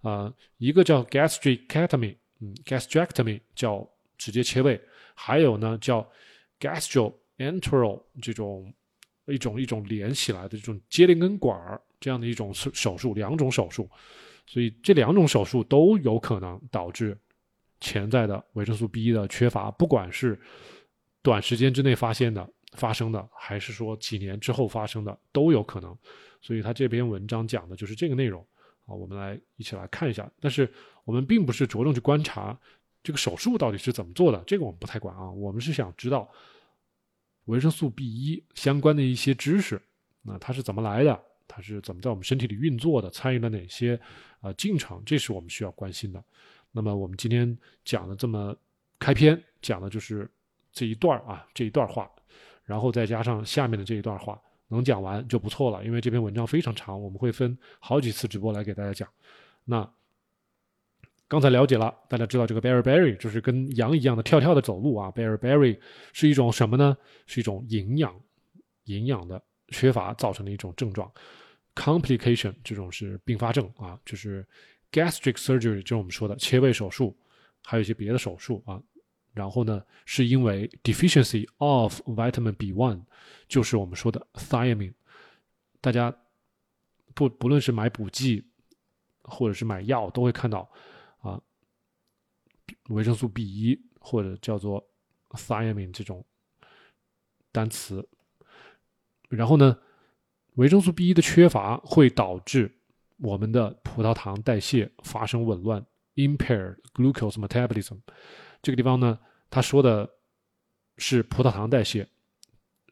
[0.00, 4.80] 啊，一个叫 gastrectomy，嗯，gastrectomy 叫直接切胃，
[5.14, 6.10] 还有呢叫
[6.58, 8.72] gastroenteral 这种
[9.32, 13.88] 一种一种连起来的这种接连根管儿这样的一种手术，两种手术，
[14.46, 17.16] 所以这两种手术都有可能导致
[17.80, 20.38] 潜在的维生素 B 的缺乏，不管是
[21.22, 22.48] 短时间之内发现的。
[22.74, 25.96] 发生的，还是说几年之后发生的都有可能，
[26.42, 28.46] 所以他这篇文章讲的就是这个内容
[28.84, 28.94] 啊。
[28.94, 30.70] 我们来一起来看一下，但是
[31.04, 32.56] 我们并不是着重去观察
[33.02, 35.30] 这个手术到底是怎么做的，这个我们不太管啊。
[35.30, 36.30] 我们是想知道
[37.48, 39.80] 维生素 B 一相关的一些知识，
[40.22, 44.00] 那它是怎么来的，它是怎么在我们身体里运作的，参与了哪些
[44.40, 46.22] 啊进程，这是我们需要关心的。
[46.72, 48.56] 那么我们今天讲的这么
[48.98, 50.30] 开篇讲的就是
[50.72, 52.10] 这一段啊，这一段话。
[52.64, 55.82] 然后再加上下面的这一段话，能讲完就不错了。
[55.86, 59.08] 因为这篇文章非常长，我们会分好几次直播来给大家讲。
[59.64, 59.90] 那
[61.28, 65.12] 刚才了解了，大家知道这个 berry berry 就是跟羊一样的跳跳的走路啊。
[65.12, 65.78] berry berry
[66.14, 66.96] 是一种什么呢？
[67.26, 68.18] 是一种营养
[68.84, 71.10] 营养的缺乏造成的一种症状。
[71.74, 74.44] complication 这种是并发症啊，就是
[74.90, 77.14] gastric surgery 就是我们说的切胃手术，
[77.62, 78.80] 还有一些别的手术啊。
[79.34, 83.02] 然后呢，是因为 deficiency of vitamin B one，
[83.46, 84.94] 就是我们说的 thiamine。
[85.80, 86.12] 大家
[87.14, 88.44] 不不论是买补剂
[89.22, 90.68] 或者是买药，都会看到，
[92.88, 94.86] 维生素 B 一或者叫做
[95.30, 96.24] thiamine 这种
[97.50, 98.06] 单词。
[99.28, 99.78] 然后呢，
[100.54, 102.74] 维生素 B 一的缺乏会导致
[103.18, 107.98] 我们的葡萄糖代谢发生紊乱，impaired glucose metabolism。
[108.62, 109.18] 这个地方呢，
[109.50, 110.08] 他说的
[110.96, 112.08] 是葡萄糖代谢。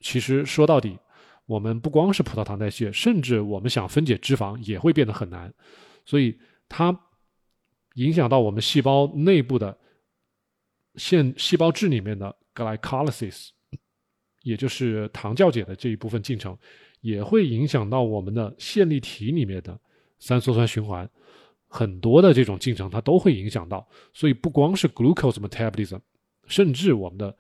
[0.01, 0.99] 其实说到底，
[1.47, 5.53] 我们不光是葡萄糖代谢，甚至我们想分解脂肪也会变得很难。
[6.05, 6.97] 所以它
[7.95, 9.77] 影响到我们细胞内部的
[10.97, 13.49] 线细胞质里面的 glycolysis，
[14.43, 16.57] 也就是糖酵解的这一部分进程，
[17.01, 19.79] 也会影响到我们的线粒体里面的
[20.19, 21.09] 三羧酸循环。
[21.69, 23.87] 很多的这种进程它都会影响到。
[24.15, 26.01] 所以不光是 glucose metabolism，
[26.47, 27.37] 甚至我们的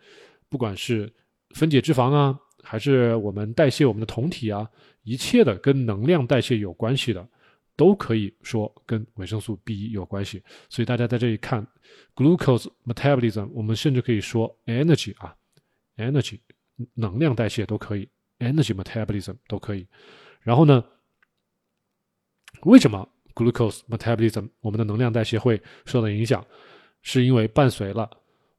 [0.48, 1.12] 不管是
[1.50, 2.38] 分解脂肪啊。
[2.68, 4.68] 还是我们代谢我们的酮体啊，
[5.04, 7.24] 一切的跟能量代谢有关系的，
[7.76, 10.42] 都可以说跟维生素 B 有关系。
[10.68, 11.66] 所以大家在这里看
[12.14, 15.36] glucose metabolism，我们甚至可以说 energy 啊
[15.96, 16.40] ，energy
[16.94, 18.08] 能量代谢都可以
[18.38, 19.86] ，energy metabolism 都可以。
[20.40, 20.84] 然后呢，
[22.62, 26.44] 为什么 glucose metabolism 我们的能量代谢会受到影响？
[27.02, 28.10] 是因为伴随了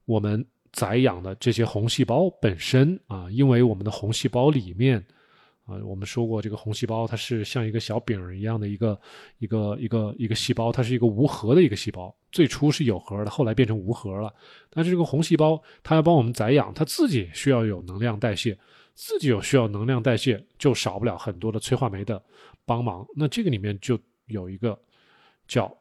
[0.06, 0.46] 我们。
[0.74, 5.04] 宰养的这些红细胞本身啊，因为我们的红细胞里面
[5.68, 9.00] 啊，我们说过这个红细胞它是像一个小饼一样的一个
[9.38, 14.34] 一个一个一个细胞，它是一个无核的一个细胞，最初是有核的，后来变成无核了。
[14.70, 18.58] 但是这个红细胞它要帮我们宰养，它自己需要有能量代谢，
[18.94, 22.24] 自己有需要能量代谢，就少不了很多的催化酶的
[22.66, 23.06] 帮忙。
[23.14, 24.80] 那这个里面就有一个
[25.50, 25.78] 叫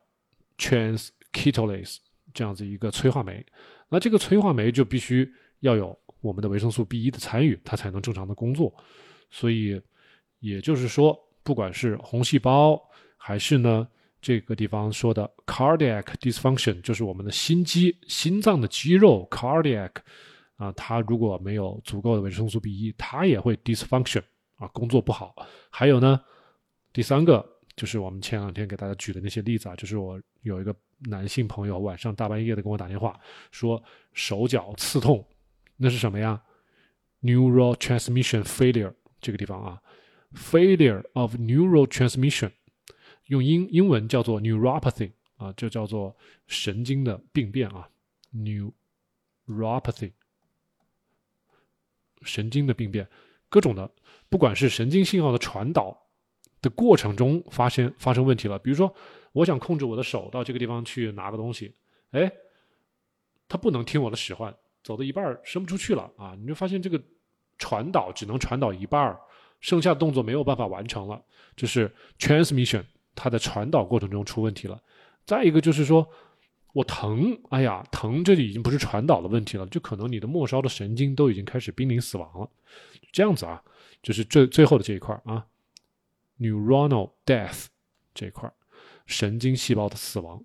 [0.58, 1.98] transketolase
[2.34, 3.46] 这样子一个催化酶。
[3.88, 8.74] 那这个催化酶就必须要有我们的维生素 B 一的参与，它才能正常的工作。
[9.30, 9.80] 所以
[10.40, 12.80] 也就是说，不管是红细胞，
[13.16, 13.86] 还是呢
[14.20, 19.90] 这个地方说的 cardiac dysfunction，就是我们的心肌、心脏的肌肉 cardiac
[20.56, 24.22] 啊，它如果没有足够的维生素 B 一，它也会 dysfunction
[24.56, 25.34] 啊，工作不好。
[25.70, 26.20] 还有呢，
[26.92, 27.54] 第三个。
[27.76, 30.74] 就是我们前两天给大家举的那些例子啊，就是我有一个
[31.10, 33.82] 男性朋友晚上大半夜的跟我打电话，说
[34.14, 35.22] 手脚刺痛，
[35.76, 36.42] 那是什么呀
[37.20, 39.82] ？Neural transmission failure 这个地方啊
[40.34, 42.50] ，failure of neural transmission，
[43.26, 47.88] 用英英文叫做 neuropathy 啊，就叫做神经的病变啊
[48.34, 50.12] ，neuropathy，
[52.22, 53.08] 神经的病变，
[53.48, 53.90] 各种的，
[54.28, 56.02] 不管是神经信号的传导。
[56.62, 58.92] 的过程中发生发生问题了，比如说，
[59.32, 61.72] 我想控制我的手到这个地方去拿个东西，
[62.10, 62.32] 哎，
[63.46, 64.52] 他不能听我的使唤，
[64.82, 66.34] 走到一半伸不出去了啊！
[66.40, 67.00] 你就发现这个
[67.58, 69.18] 传导只能传导一半儿
[69.60, 71.20] 剩下的动作没有办法完成了，
[71.56, 74.80] 就是 transmission 它的传导过程中出问题了。
[75.24, 76.06] 再一个就是说
[76.72, 82.48] 我疼，哎呀，疼，这里已经不是传导的问题了，就可能你的末梢的神经都已经开始濒临死亡了，
[83.10, 83.62] 这样子啊，
[84.02, 85.46] 就是最最后的这一块啊。
[86.38, 87.64] neuronal death
[88.12, 88.52] 这一块
[89.06, 90.44] 神经细胞的死亡，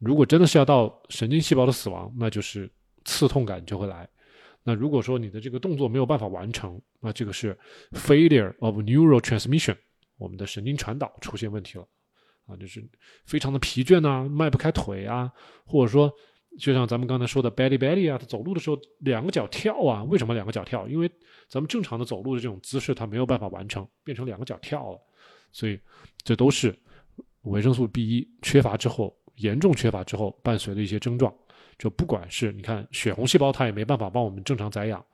[0.00, 2.68] 如果真的是要到神经细胞的死亡，那就是
[3.04, 4.08] 刺痛感就会来。
[4.64, 7.58] 那如果说你的这个动作没有办法完成，那这个是
[7.92, 9.76] failure of neural transmission，
[10.18, 11.86] 我们的神经传导出现问题了
[12.46, 12.84] 啊，就是
[13.24, 15.32] 非常的疲倦啊，迈不开腿啊，
[15.64, 16.12] 或者说
[16.58, 20.86] 就像咱们刚才说的 belly belly 啊，他走路的时候两个脚跳啊，为什么两个脚跳？
[20.86, 21.10] 因为
[21.48, 24.98] 咱们正常的走路的这种姿势，它没有办法完成，变成两个脚跳了。
[25.50, 25.78] 所以，
[26.22, 26.74] 这都是
[27.42, 31.34] 维生素 B 一缺乏之后，严重缺乏之后伴随的一些症状。
[31.82, 35.04] 就不管是你看血红细胞，它也没办法帮我们正常宰养，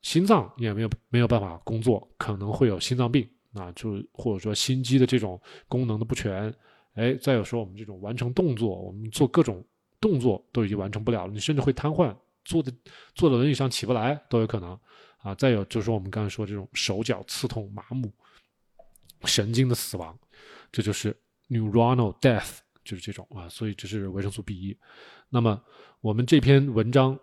[0.00, 6.50] 心脏也没有没有办法工作，可能会有心脏病啊，就或者说心肌的这种功能的不全。
[6.94, 9.62] 哎，再有说我们这种完成动作，我们做各种
[10.00, 12.16] 动作都已经完成不了了，你甚至会瘫痪，
[12.46, 12.72] 坐的
[13.14, 14.80] 坐在轮椅上起不来都有可能
[15.18, 15.34] 啊。
[15.34, 18.10] 再有就是我们刚才说这种手脚刺痛、麻木。
[19.26, 20.18] 神经的死亡，
[20.72, 21.14] 这就是
[21.50, 24.76] neuronal death，就是这种啊，所以这是维生素 B 一。
[25.30, 25.60] 那么
[26.00, 27.18] 我们这篇文章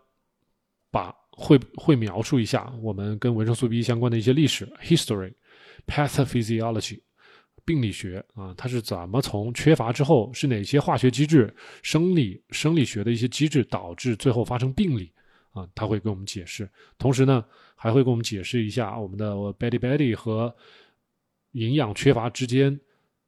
[0.90, 7.02] 把会会描述一下我们跟维生素 B 一相关的一些历史 history，pathophysiology，
[7.64, 15.12] 病理学啊，它是怎么从缺乏之后是哪些化学机制、生理生理学的一些机制导致最后发生病理
[15.52, 15.68] 啊？
[15.76, 17.46] 他会给我们解释，同时呢
[17.76, 20.54] 还会给我们解释一下我们的 body body 和。
[21.54, 22.80] 营养缺乏之间，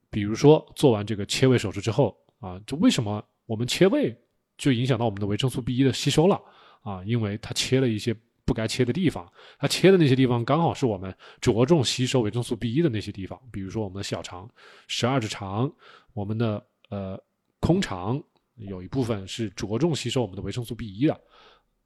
[0.10, 4.14] 比如说做完这个切胃手术之后啊，就为什么我们切胃
[4.58, 6.42] 就影响到我们的维生素 B 一的吸收了
[6.82, 7.02] 啊？
[7.06, 14.50] 因为它切了一些不该切的地方，它切的那些地方刚好是我们着重吸收维生素 B 一的那些地方，比如说我们的小肠、
[14.88, 15.74] 十二指肠，
[16.14, 17.18] 我们的呃
[17.62, 18.22] 空肠
[18.58, 21.22] 有一部分是着重吸收我们的维生素 B 一的，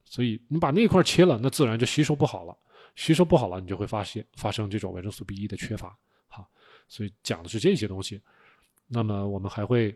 [0.05, 2.57] 所以你把那块切了，那自然就吸收不好了，
[2.95, 5.95] 吸收不好了，你就会发现发生这种维生素 B 一的缺乏。
[6.27, 6.49] 好，
[6.87, 8.19] 所以讲的是这些东西。
[8.87, 9.95] 那么我们还会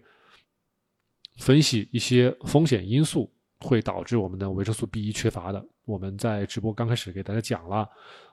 [1.37, 3.31] 分析一些风险因素。
[3.63, 5.63] 会导致我们的维生素 B 一缺乏的。
[5.85, 7.87] 我们在直播刚开始给大家讲了，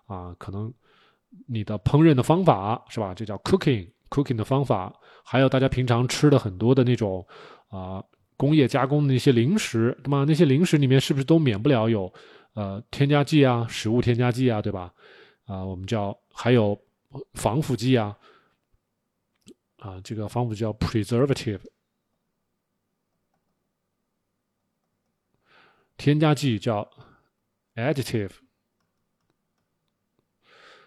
[0.06, 0.72] 啊，可能
[1.46, 3.12] 你的烹饪的方法是吧？
[3.12, 4.90] 这叫 cooking cooking 的方法，
[5.22, 7.22] 还有大家平常吃的很多的那种
[7.68, 8.02] 啊
[8.38, 10.24] 工业加工的那些零食，对吗？
[10.26, 12.10] 那些零食里面是不是都免不了有
[12.54, 14.90] 呃添加剂啊、食物添加剂啊，对吧？
[15.44, 16.74] 啊，我们叫还有
[17.34, 18.16] 防腐剂啊，
[19.76, 21.60] 啊，这个防腐剂叫 preservative。
[25.98, 26.88] 添加剂叫
[27.74, 28.30] additive，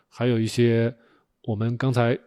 [0.08, 0.96] 还有一些
[1.44, 2.18] 我们刚才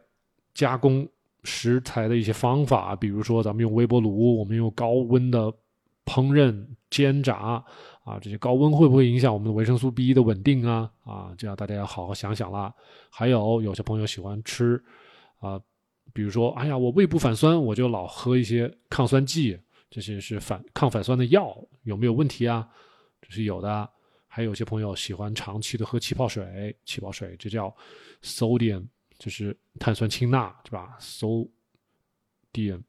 [0.52, 1.08] 加工
[1.42, 5.50] 食材的一些方法，比如说咱们用微波炉，我们用高温的
[6.04, 7.64] 烹饪煎炸
[8.04, 10.92] 啊，这些高温会不会影响我们的维生素 B 一的稳定啊？
[11.04, 12.72] 啊，这样大家要好好想想啦。
[13.10, 14.82] 还有有些朋友喜欢吃
[15.40, 15.58] 啊，
[16.12, 19.58] 比如说，哎呀，我胃部反酸，我就老喝一些抗酸剂。
[19.90, 22.68] 这些是反抗反酸的药有没有问题啊？
[23.22, 23.90] 这是有的。
[24.26, 27.74] 还有些朋友喜欢长期的喝气泡水，气泡水这叫
[28.20, 28.84] sodium，
[29.16, 32.82] 就是碳酸氢钠，是吧？sodium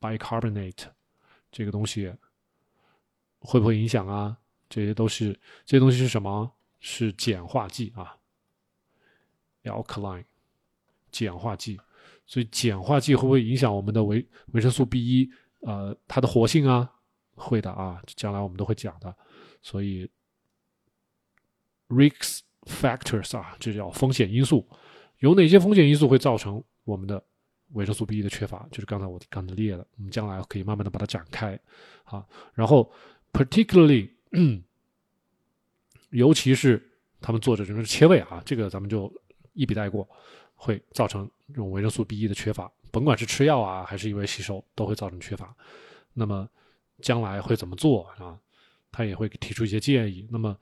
[0.00, 0.86] bicarbonate
[1.52, 2.12] 这个东西
[3.38, 4.36] 会不会影响啊？
[4.68, 5.32] 这些都是
[5.64, 6.52] 这些东西是什么？
[6.80, 8.16] 是碱化剂啊
[9.62, 10.24] ，alkaline
[11.12, 11.80] 碱化剂。
[12.26, 15.30] 所以碱化剂会不会影响我们的维维生素 B 一？
[15.60, 16.90] 呃，它的活性啊，
[17.34, 19.14] 会的啊，将来我们都会讲的。
[19.62, 20.08] 所以
[21.88, 24.66] ，risk factors 啊，这叫风险因素。
[25.18, 27.22] 有哪些风险因素会造成我们的
[27.72, 28.66] 维生素 B 一的缺乏？
[28.70, 31.58] 就是刚才我刚才列的，我们将来可以慢慢的把它展开
[32.04, 32.26] 啊。
[32.52, 32.92] 然后
[33.32, 34.10] ，particularly，
[36.10, 39.10] 尤其是他们做这种切胃啊，这个咱们就
[39.54, 40.06] 一笔带过，
[40.54, 42.70] 会造成这种维生素 B 一的缺乏。
[42.90, 45.56] 甭管是吃药啊，还是因为吸收，都会造成缺乏。
[46.12, 46.48] 那么
[47.00, 48.38] 将来会怎么做啊？
[48.90, 50.26] 他也会提出一些建议。
[50.30, 50.56] 那么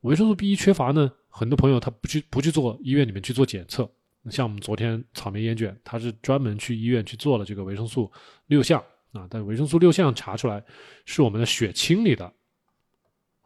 [0.00, 1.10] 维生素 B 一缺乏呢？
[1.28, 3.90] 很多朋友他不去不去做医院里面去做检测。
[4.30, 8.10] 像我们昨天草莓烟卷，他是专门去医院去做了这个维生素
[8.46, 9.26] 六项啊。
[9.30, 10.64] 但维生素六项查出来
[11.04, 12.24] 是我们的血清里的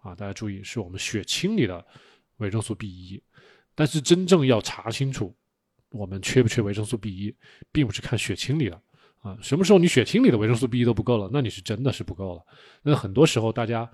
[0.03, 1.85] 啊，大家注意是我们血清里的
[2.39, 3.23] 维生素 B 一。
[3.75, 5.35] 但是真正要查清楚。
[5.91, 7.35] 我们缺不缺维生素 B 一，
[7.73, 8.79] 并不是看血清里的
[9.21, 9.37] 啊。
[9.41, 12.43] 什么时候你血清里的维生素 B 一都不够了，那你是真的是不够了。
[12.83, 13.91] 那很多时候，大家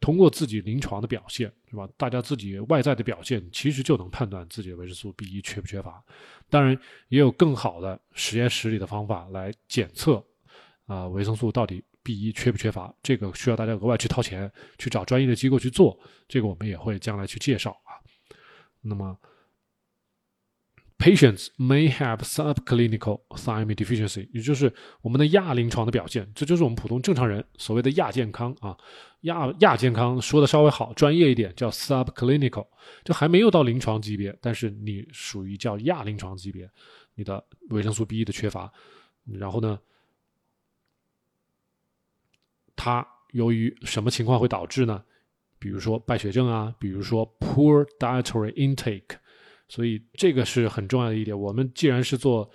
[0.00, 1.88] 通过自己临床的表现，是吧？
[1.96, 6.02] 大家自己外在的表现，其实就能判断自己的维生素 B 一缺不缺乏。
[6.50, 10.24] 当然，也有更好的实验室里的方法来检测
[10.86, 12.94] 啊，维生素到底 B 一缺不缺乏。
[13.02, 15.98] 这个需要大家额外去掏钱去找专业的机构去做。
[16.28, 17.96] 这个我们也会将来去介绍啊。
[18.80, 19.16] 那么。
[20.98, 28.76] Patients may have subclinical thiamine deficiency，也就是我们的亚临床的表现，这就是我们普通正常人所谓的亚健康啊。
[29.20, 32.66] 亚亚健康说的稍微好专业一点，叫 subclinical，
[33.04, 36.68] 就还没有到临床级别，但是你属于叫亚临床级别，
[37.14, 38.72] 你的维生素 B 一的缺乏。
[39.24, 39.78] 然后呢，
[42.74, 45.04] 它由于什么情况会导致呢？
[45.58, 49.18] 比如说败血症啊，比如说 poor dietary intake。
[49.68, 51.38] 所以这个是很重要的一点。
[51.38, 52.48] 我们既然是做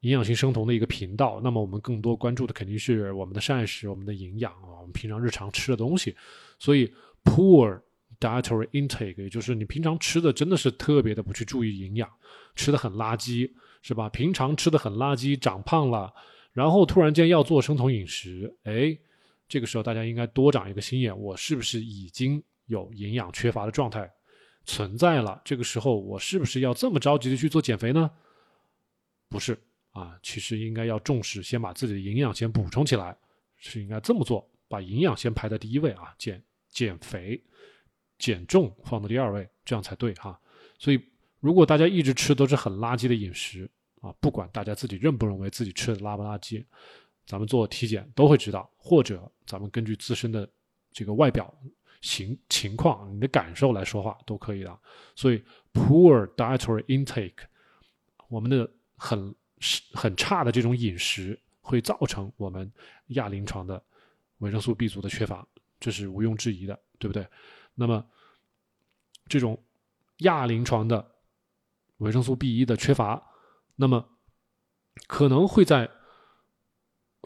[0.00, 6.14] 营养性生酮的一个频道，那么我们更多关注的肯定是我们的膳食、我们的营养啊，我们平常日常吃的东西。
[6.58, 6.92] 所以
[7.24, 7.80] poor
[8.18, 12.08] dietary intake，也就是你平常吃的真的是特别的不去注意营养，
[12.54, 13.50] 吃的很垃圾，
[13.82, 14.08] 是吧？
[14.08, 16.12] 平常吃的很垃圾，长胖了，
[16.52, 18.96] 然后突然间要做生酮饮食，哎，
[19.48, 24.10] 这个时候大家应该多长一个心眼，我是不是已经有营养缺乏的状态？
[24.70, 28.08] 存在了，这个时候我是不是要这么着急的去做减肥呢？
[29.28, 29.58] 不是
[29.90, 33.16] 啊，其实应该要重视，先把自己的营养先补充起来，
[33.56, 37.42] 是应该这么做，把营养先排在第一位啊，减减肥、
[38.16, 40.40] 减重放到第二位，这样才对哈。
[40.78, 41.00] 所以，
[41.40, 43.68] 如果大家一直吃都是很垃圾的饮食
[44.00, 46.64] 啊，不管大家自己认不认为自己吃的垃不垃圾，
[47.26, 50.48] 咱们做体检都会知道，或者咱们根据自身的
[50.92, 51.52] 这个外表。
[52.00, 54.78] 情情况，你的感受来说话都可以的。
[55.14, 55.42] 所以
[55.72, 57.44] ，poor dietary intake，
[58.28, 59.34] 我们的很
[59.92, 62.70] 很差的这种饮食，会造成我们
[63.08, 63.82] 亚临床的
[64.38, 65.46] 维生素 B 族的缺乏，
[65.78, 67.26] 这是毋庸置疑的，对不对？
[67.74, 68.04] 那么，
[69.28, 69.62] 这种
[70.18, 71.14] 亚临床的
[71.98, 73.22] 维生素 B 一的缺乏，
[73.76, 74.08] 那么
[75.06, 75.88] 可能会在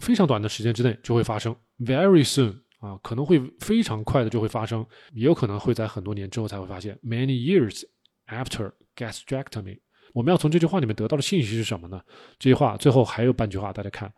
[0.02, 7.82] 非常短的时间之内就会发生，very soon 啊，可能会非常快的就会发生，也有可能会在很多年之后才会发现，many years
[8.26, 9.80] after gastrectomy。
[10.12, 12.04] 我们要从这句话里面得到的信息是什么呢？
[12.38, 14.12] 这句话最后还有半句话，大家看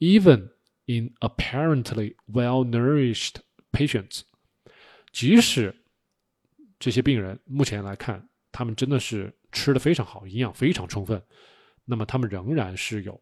[0.00, 0.50] ，even
[0.84, 3.36] in apparently well-nourished
[3.72, 4.20] patients，
[5.10, 5.74] 即使
[6.78, 11.22] 这些病人目前来看，他们真的是吃的非常好，营养非常充分，
[11.86, 13.18] 那么他们仍然是有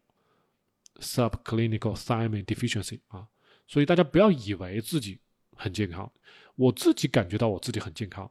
[0.99, 3.25] subclinical thiamine deficiency 啊，
[3.67, 5.19] 所以大家不要以为自己
[5.55, 6.11] 很健康，
[6.55, 8.29] 我自己感觉到我自己很健康，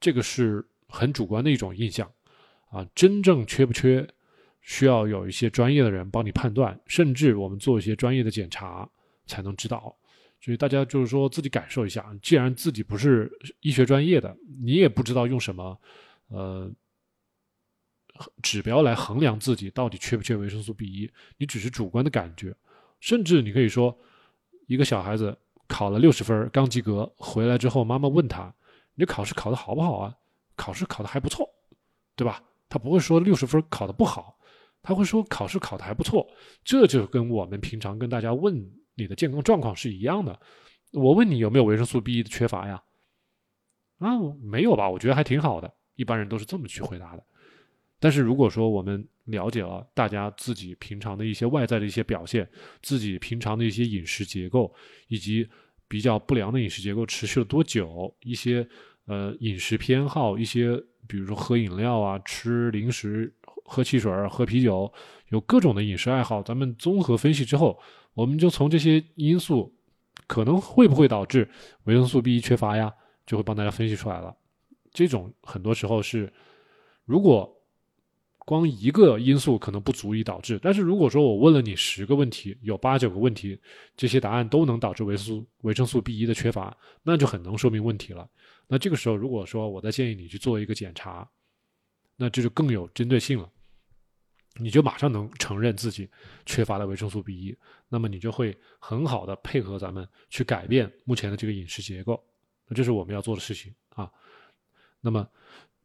[0.00, 2.10] 这个是很主观的一种印象
[2.70, 4.06] 啊，真正缺不缺，
[4.60, 8.88] 需要有一些专业的人帮你判断，甚至我们做一些专业的检查
[9.26, 9.96] 才能知道。
[10.38, 15.80] 所以大家就是说自己感受一下，既然自己不是医学专业的，你也不知道用什么
[16.28, 16.70] 呃
[18.42, 22.54] 指标来衡量自己到底缺不缺维生素 B 一，你只是主观的感觉，
[23.00, 23.98] 甚至你可以说，
[24.66, 25.36] 一个小孩子
[25.66, 28.54] 考了六十分刚及格回来之后，妈妈问他，
[28.94, 30.14] 你考试考的好不好啊？
[30.54, 31.48] 考试考的还不错，
[32.14, 32.42] 对吧？
[32.68, 34.38] 他不会说六十分考的不好，
[34.82, 36.26] 他会说考试考的还不错，
[36.64, 38.70] 这就跟我们平常跟大家问。
[38.98, 40.40] 你的健康状况是一样的。
[40.92, 42.82] 我问你有没有维生素 B 一的缺乏呀？
[43.98, 44.88] 啊，没有吧？
[44.88, 45.70] 我觉得还挺好的。
[45.96, 47.22] 一般人都是这么去回答的。
[48.00, 52.48] 但是如果说我们了解了大家自己平常的一些外在的一些表现，
[52.82, 54.74] 自己平常的一些饮食结构，
[55.08, 55.48] 以及
[55.86, 58.66] 比较不良的饮食结构持续了多久，一些
[59.06, 63.32] 呃饮食偏好，一些比如说喝饮料啊、吃零食、
[63.64, 64.92] 喝汽水、喝啤酒，
[65.28, 67.78] 有各种的饮食爱好，咱们综合分析之后。
[68.16, 69.70] 我们就从这些因素
[70.26, 71.46] 可能会不会导致
[71.84, 72.90] 维生素 B 一缺乏呀，
[73.26, 74.34] 就会帮大家分析出来了。
[74.90, 76.32] 这种很多时候是，
[77.04, 77.55] 如果
[78.46, 83.60] 光一个因素可能不足以导致，但是如果说我问了你十个问题，有八九个问题，
[83.96, 88.26] 这些答案都能导致维生素维生素 B 一的缺乏，那就很能说明问题了。
[88.68, 91.28] 那这个时候，如果说我再建议你去做一个检查，
[92.14, 93.50] 那这就更有针对性了。
[94.58, 96.08] 你就马上能承认自己
[96.46, 97.56] 缺乏了维生素 B 一，
[97.88, 102.24] 那么你就会很好的配合咱们去改变目前的这个饮食结构，
[102.68, 104.08] 那这是我们要做的事情啊。
[104.98, 105.28] 那么，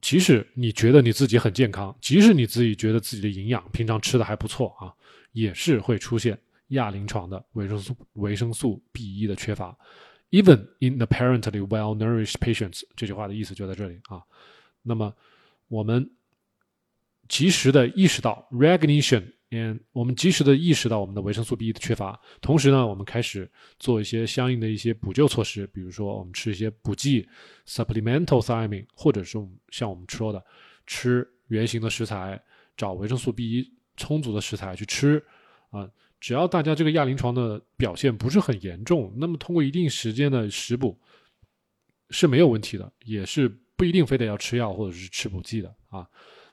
[0.01, 4.91] 即使你觉得你自己很健康，即使你自己觉得自己的营养平常吃的还不错啊，
[5.31, 6.37] 也是会出现
[6.69, 9.77] 亚临床的维生素维生素 B 一的缺乏。
[10.31, 14.21] Even in apparently well-nourished patients，这句话的意思就在这里啊。
[14.81, 15.13] 那么
[15.67, 16.09] 我们。
[17.27, 19.23] 及时的意识到 recognition
[19.53, 23.49] 嗯我们及时的意识到我们的维生素 B 的缺乏，同时呢，我们开始
[23.79, 27.27] 做一些相应的一些补救措施，比如说我们吃一些补剂
[27.67, 29.37] supplemental thiamine，或者是
[29.69, 30.41] 像我们说的
[30.87, 32.41] 吃原形的食材，
[32.77, 35.21] 找维生素 B 充足的食材去吃
[35.69, 35.89] 啊。
[36.21, 40.97] 只要大家这个亚临床的表现不是很严重，那么通过一定时间的食补
[42.09, 46.07] 是没有问题的，也是不一定非得要吃药或者是吃补剂的啊。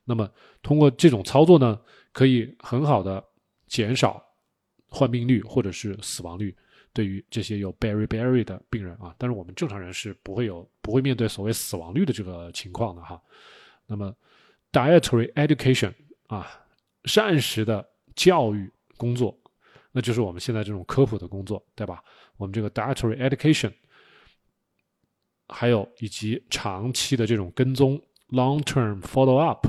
[0.04, 0.26] 那么，
[0.62, 1.78] 通过这种操作呢，
[2.18, 3.24] 可以很好的
[3.68, 4.20] 减少
[4.88, 6.52] 患病率或者是死亡率。
[6.92, 13.22] 对于这些有 berry berry 的病人啊，但是我们正常人是不会有不会面对所谓死亡率的这个情况的哈。
[13.86, 14.12] 那么
[14.72, 15.94] ，dietary education
[16.26, 16.44] 啊，
[17.04, 19.38] 膳食的教育工作，
[19.92, 22.02] 那就是我们现在这种科普的工作，对吧？
[22.36, 23.72] 我们这个 dietary education，
[25.46, 29.68] 还有以及长期的这种跟踪 long-term follow-up。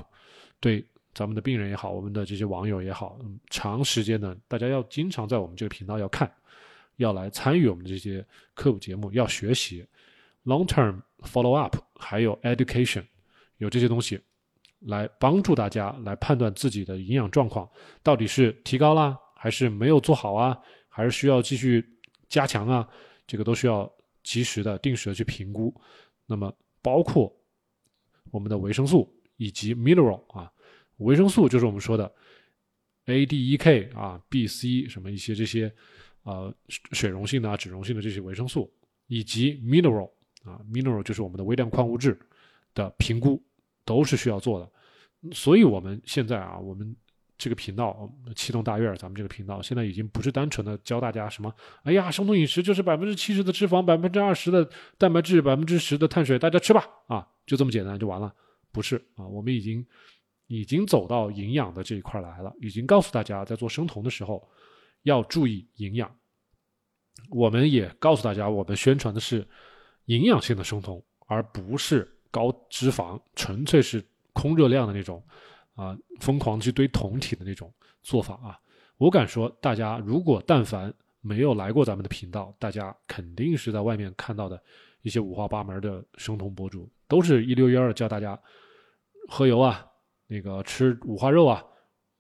[0.59, 0.83] 对
[1.19, 6.33] 咱们的病人也好，我们的这些网友也好，嗯，长时间的，大家要经常在我们这个频道要看，
[6.95, 9.85] 要来参与我们这些科普节目，要学习
[10.45, 13.03] long term follow up，还有 education，
[13.57, 14.17] 有这些东西
[14.79, 17.69] 来帮助大家来判断自己的营养状况
[18.01, 20.57] 到底是提高了，还是没有做好啊，
[20.87, 21.85] 还是需要继续
[22.29, 22.87] 加强啊，
[23.27, 23.91] 这个都需要
[24.23, 25.75] 及时的、定时的去评估。
[26.25, 26.49] 那么
[26.81, 27.29] 包括
[28.31, 29.13] 我们的维生素。
[29.41, 30.51] 以及 mineral 啊，
[30.99, 32.09] 维生素就是我们说的
[33.05, 35.73] A、D、E、K 啊，B、C 什么一些这些
[36.23, 38.71] 啊水溶性的、啊脂溶性的这些维生素，
[39.07, 40.09] 以及 mineral
[40.43, 42.17] 啊，mineral 就是我们的微量矿物质
[42.73, 43.43] 的评估
[43.83, 44.69] 都是需要做的。
[45.33, 46.95] 所以我们现在啊，我们
[47.37, 58.33] 这个频道启动大院，咱们这个频道现在已经不是单纯的教大家什么，哎呀，生酮饮食就是百分之七十的脂肪，百分之二十的蛋白质，百分之十的碳水，大家吃吧啊，就这么简单就完了。
[58.71, 59.85] 不是啊，我们已经
[60.49, 64.45] 已经走到营养的这一块来了，已经告诉大家在做生酮的时候
[65.03, 66.13] 要注意营养。
[67.29, 69.47] 我们也告诉大家，我们宣传的是
[70.05, 75.23] 营养性的生酮，而不是高脂肪、纯粹是空热量的那种
[75.75, 77.71] 啊，疯狂去堆酮体的那种
[78.01, 78.59] 做法啊。
[78.97, 80.91] 我敢说，大家如果但凡
[81.21, 84.59] 没有来过咱们的频道，大家肯定是在外面看到的
[85.03, 88.39] 一些五花八门的生酮博主，都是一溜烟的教大家
[89.27, 89.85] 喝油啊，
[90.31, 91.63] 那个吃五花肉啊，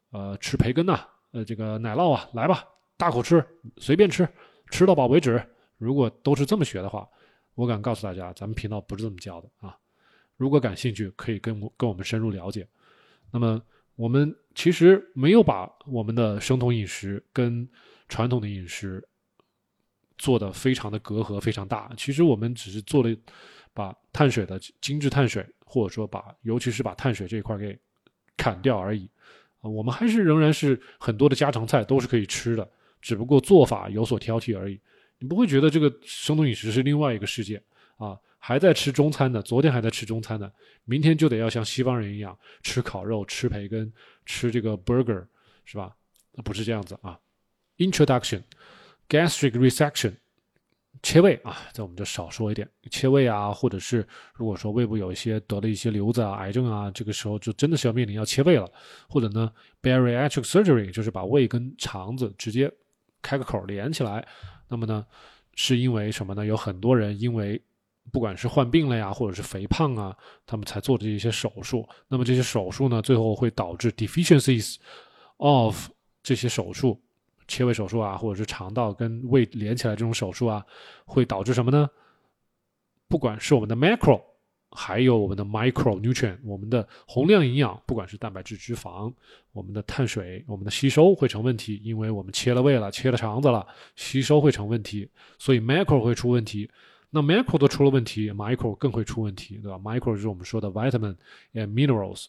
[0.09, 0.99] 呃，吃培根呐，
[1.31, 2.65] 呃，这个奶酪啊，来吧，
[2.97, 3.45] 大口吃，
[3.77, 4.27] 随便吃，
[4.71, 5.39] 吃到饱为止。
[5.77, 7.07] 如果都是这么学的话，
[7.53, 9.77] 我敢告诉大家，咱们频道不是这么教的啊。
[10.37, 12.67] 如果感兴趣，可以跟我跟我们深入了解。
[13.31, 13.61] 那么，
[13.95, 17.69] 我们其实没有把我们的生酮饮食跟
[18.07, 19.07] 传统的饮食
[20.17, 21.93] 做的非常的隔阂非常大。
[21.95, 23.15] 其实我们只是做了
[23.71, 27.79] 把碳水的精致碳水，或者说把尤其是把碳水这一块给
[28.39, 29.09] 砍掉而已。
[29.61, 32.65] 啊，我们还是仍然是很多的家常菜都是可以吃的，
[33.01, 34.79] 只不过做法有所挑剔而已。
[35.19, 37.61] 你不会觉得这个生酮饮食是另外一个世界
[37.97, 38.17] 啊？
[38.41, 40.49] 还在吃中餐的，昨天还在吃中餐的，
[40.85, 43.91] 明天就得要像西方人一样吃烤肉、吃培根、
[44.25, 45.27] 吃这个 burger，
[45.65, 45.93] 是吧？
[46.45, 47.19] 不是这样子啊。
[47.77, 48.41] Introduction:
[49.09, 50.13] Gastric resection，
[51.01, 58.69] 切胃啊，这我们就少说一点，切胃啊，或者是如果说胃部有一些得了一些瘤子啊、癌症啊，这个时候就真的是要面临要切胃了。
[59.07, 59.49] 或者呢
[59.81, 62.69] ，bariatric surgery，就是把胃跟肠子直接
[63.21, 64.27] 开个口连起来。
[64.67, 65.05] 那么呢，
[65.55, 66.45] 是因为什么呢？
[66.45, 67.61] 有很多人因为
[68.11, 70.15] 不管是患病了呀，或者是肥胖啊，
[70.45, 71.87] 他们才做的一些手术。
[72.07, 74.75] 那么这些手术呢，最后会导致 deficiencies
[75.37, 75.87] of
[76.21, 77.01] 这些手术，
[77.49, 80.65] 切胃手术啊，或者是肠道跟胃连起来这种手术啊，
[81.03, 81.89] 会导致什么呢？
[83.09, 84.21] 不管是我们的 macro。
[84.71, 89.11] 还有我们的 micronutrient，我们的宏量营养，不管是蛋白质、脂肪，
[89.51, 96.69] 我们的碳水，我们的吸收会成问题，因为我们切了胃了，切了肠子了，吸收会成问题，所以 macro 会出问题。
[97.09, 101.15] 那 macro 都出了问题，micro 更会出问题，对吧？micro 就是我们说的 vitamin
[101.55, 102.27] and minerals，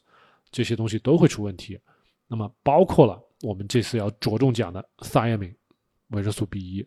[0.50, 1.78] 这些东西都会出问题。
[2.26, 5.54] 那么包括了我们这次要着重讲的 thiamine，
[6.08, 6.86] 维生素 B 一。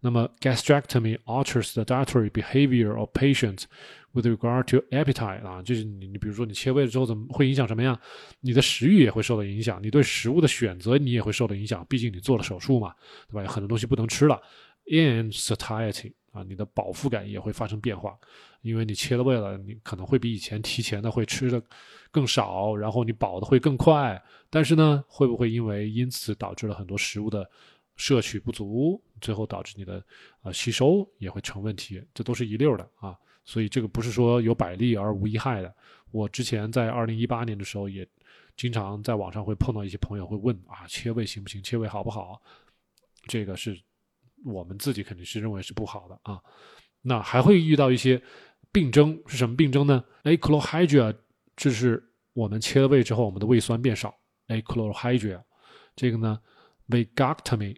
[0.00, 3.64] 那么 gastrectomy alters the dietary behavior of patients
[4.12, 7.98] with regard to appetite 啊，就是你你比如说你切胃了之后，怎么会影响什么呀？
[8.40, 12.94] 你的食欲也会受到影响，你对食物的选择你也会受到影响，毕竟你做了手术嘛，
[13.28, 13.42] 对吧？
[13.42, 14.40] 有很多东西不能吃了。
[14.88, 18.18] And satiety 啊，你的饱腹感也会发生变化，
[18.60, 21.62] 因为你切了胃了，你可能会比以前提前的会吃的
[22.10, 24.22] 更少，然后你饱的会更快。
[24.50, 27.48] 但是呢，会不会因为因此导致了很多食物的
[27.96, 29.02] 摄取不足？
[29.18, 30.04] 最后导致你的
[30.42, 33.16] 啊吸收也会成问题，这都是一溜的啊，
[33.46, 35.74] 所以这个不是说有百利而无一害的。
[36.10, 38.06] 我之前在二零一八年的时候，也
[38.56, 41.62] 经常在网上会碰到一些朋友会问啊，切胃行不行？
[41.62, 42.40] 切胃好不好？
[43.26, 43.80] 这个是
[44.44, 46.40] 我们自己肯定是认为是不好的啊。
[47.02, 48.20] 那还会遇到一些
[48.72, 51.16] 病症，是什么病症呢？Achlorhydria，
[51.56, 54.14] 这是我们切了胃之后，我们的胃酸变少。
[54.48, 55.42] Achlorhydria，
[55.94, 56.38] 这个呢
[56.88, 57.76] ，Vagotomy。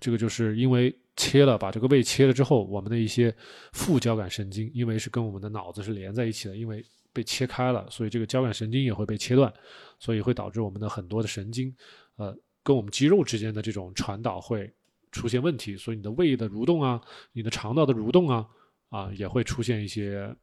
[0.00, 3.34] 这个就是因为切了，把这个胃切了之后，我们的一些
[3.72, 9.52] 副交感神经，因为是跟我们的脑子是连在一起的，因为被切开了，所以这个交感神经也会被切断，
[9.98, 11.74] 所以会导致我们的很多的神经，
[12.16, 14.72] 呃，跟我们肌肉之间的这种传导会
[15.10, 17.00] 出现问题，所以你的胃的蠕动啊，
[17.32, 18.46] 你的肠道的蠕动啊，
[18.88, 20.34] 啊，也会出现一些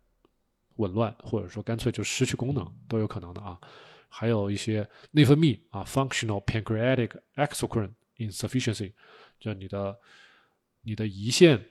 [0.75, 3.59] 紊乱，或者说干脆就失去功能都有可能的啊。
[4.07, 8.93] 还有一些内分泌啊，functional pancreatic exocrine insufficiency。
[9.39, 9.97] 就你的、
[10.83, 11.61] 你的胰腺、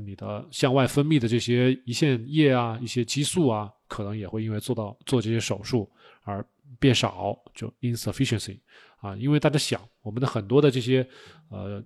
[0.00, 5.88] 你的向外分泌的这些胰腺液啊、一些激素啊，可能也会因为做到做这些手术
[6.22, 6.44] 而
[6.80, 8.58] 变少，就 insufficiency
[9.00, 9.14] 啊。
[9.16, 11.08] 因为大家想，我们的很多的这些
[11.50, 11.80] 呃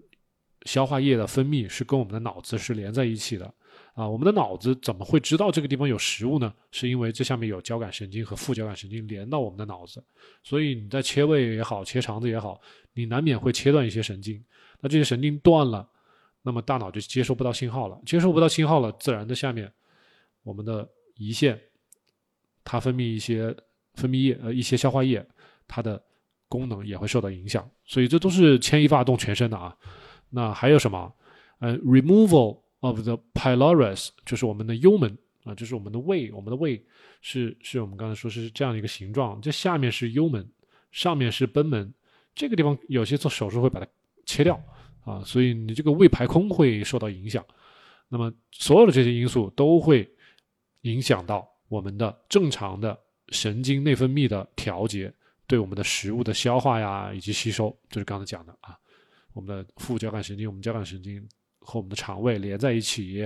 [0.67, 3.47] 消化液的分泌是跟我们的脑子是连在一起的
[3.95, 4.07] 啊。
[4.07, 6.53] 我们的脑子怎么会知道这个地方有食物呢？
[6.73, 10.05] 是因为这下面有交感神经和副交感神经连到我们的脑子，
[10.43, 12.61] 所以你在切胃也好、切肠子也好，
[12.93, 14.45] 你难免会切断一些神经。
[14.81, 15.89] 那这些神经断了，
[16.43, 19.73] 那么大脑就接收不到信号了，接收不到信号了，自然的下面，
[20.43, 20.87] 我们的
[21.17, 21.59] 胰腺，
[22.64, 23.57] 它分泌一些
[23.95, 25.27] 分泌液，呃，一些消化液，
[25.67, 26.03] 它的
[26.49, 29.77] 功能也会受到影响，所以这都是牵一发动全身的啊。
[30.31, 31.12] 那还有什么？
[31.59, 36.85] 呃，removal of the pylorus，就是我们的幽门啊，就是我们的胃，我们的胃
[37.20, 40.49] 是是我们刚才说是这样的一个形状，这下面是幽门，
[40.91, 41.93] 上面是贲门，
[42.35, 43.87] 这个地方有些做手术会把它。
[44.29, 44.61] 切掉
[45.05, 47.47] 啊，所以你这个胃排空会受到影响。
[48.09, 50.12] 那么所有的这些因素都会
[50.81, 52.99] 影响到我们的正常的
[53.29, 55.14] 神经内分泌的调节，
[55.47, 58.77] 对我们的食物的消化呀以及吸收，就是刚才讲的啊，
[59.37, 61.22] 我们的副交感神经、我们交感神经
[61.59, 63.22] 和我们的肠胃连在一起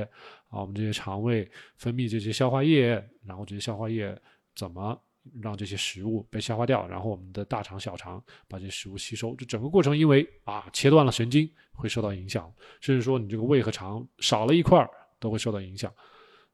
[0.48, 4.20] 啊，我们这些肠胃分泌这些消化液，然后这些消化液
[4.56, 5.00] 怎么
[5.40, 14.84] 让这些食物被消化掉，然后我们的大肠、小肠把这些食物吸收，这整个过程因为啊切断了神经会受到影响，甚至说你这个胃和肠少了一块
[15.20, 15.94] 都会受到影响，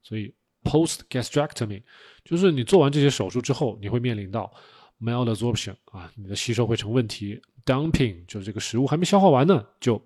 [0.03, 0.31] 所以
[0.63, 1.81] post gastrectomy
[2.23, 4.53] 就是你做完这些手术之后，你会面临到
[5.01, 10.01] malabsorption 啊，你的吸收会成问题，dumping 就是这个食物还没消化完呢就。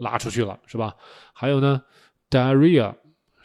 [0.00, 0.94] 拉出去了是吧？
[1.32, 1.82] 还有呢
[2.30, 2.94] ，diarrhea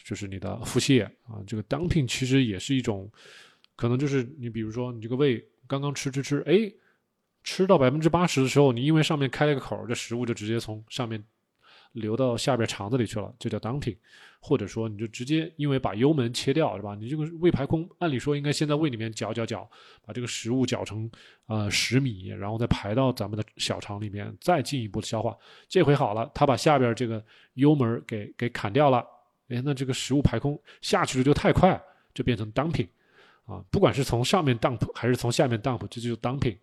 [0.04, 1.42] 就是你的腹泻啊。
[1.48, 3.12] 这个 dumping 其实也是一种，
[3.76, 6.72] 可能就是你比如说你这个胃刚刚吃吃吃，哎，
[7.44, 11.24] 吃到百分之八十的时候，你因为上面开了个口，这食物就直接从上面。
[11.94, 13.96] 流到下边肠子里去了，就叫 dumping，
[14.40, 16.96] 或者说你就直接因为把幽门切掉，是吧？
[16.96, 19.68] 你这个胃排空，按理说应该先在胃里面搅搅搅，
[20.06, 21.10] 把这个食物搅成
[21.48, 25.38] 呃食米，然后再排到咱们的小肠里面，再进一步的消化。
[25.70, 27.24] 这回好了，他把下边这个
[27.54, 29.06] 幽门给给砍掉了，
[29.50, 31.80] 哎，那这个食物排空下去的就太快，
[32.14, 32.88] 就变成 dumping，
[33.46, 36.58] 啊，不管是从上面 dump 还是从下面 dump，这就是 dumping。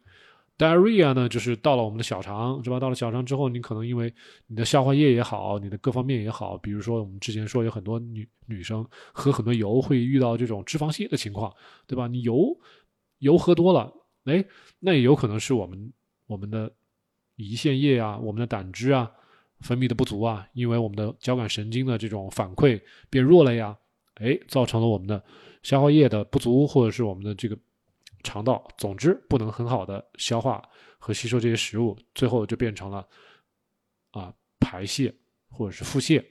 [0.60, 2.78] Diarrhea 呢，就是到了我们的小肠，是吧？
[2.78, 4.12] 到了小肠之后，你可能因为
[4.46, 11.50] 你的消化液也好，你的各方面也好，比如说我们之前说有很多女女生喝很多油会遇到这种脂肪泻的情况，
[11.86, 12.06] 对吧？
[12.06, 12.54] 你油
[13.20, 13.90] 油喝多了，
[14.24, 14.44] 哎，
[14.80, 15.90] 那也有可能是我们
[16.26, 16.70] 我们的
[17.38, 19.10] 胰腺液啊，我们的胆汁啊
[19.60, 23.74] 分泌的不足啊，因为我们的交感神经的这种反馈变弱了呀，
[24.16, 25.24] 哎，造成了我们的
[25.62, 27.56] 消化液的不足，或者是我们的这个。
[28.22, 30.62] 肠道，总之不能很好的消化
[30.98, 33.06] 和吸收这些食物，最后就变成了
[34.10, 35.14] 啊排泄
[35.48, 36.24] 或者是腹泻。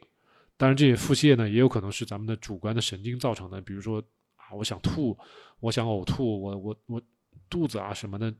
[0.58, 4.04] 当然，这些腹泻呢，也有可能是咱们的主观的神经造成的，比如说
[4.36, 5.18] 啊，我想吐，
[5.60, 7.02] 我想呕吐，我我我
[7.50, 8.34] 肚子啊什么的，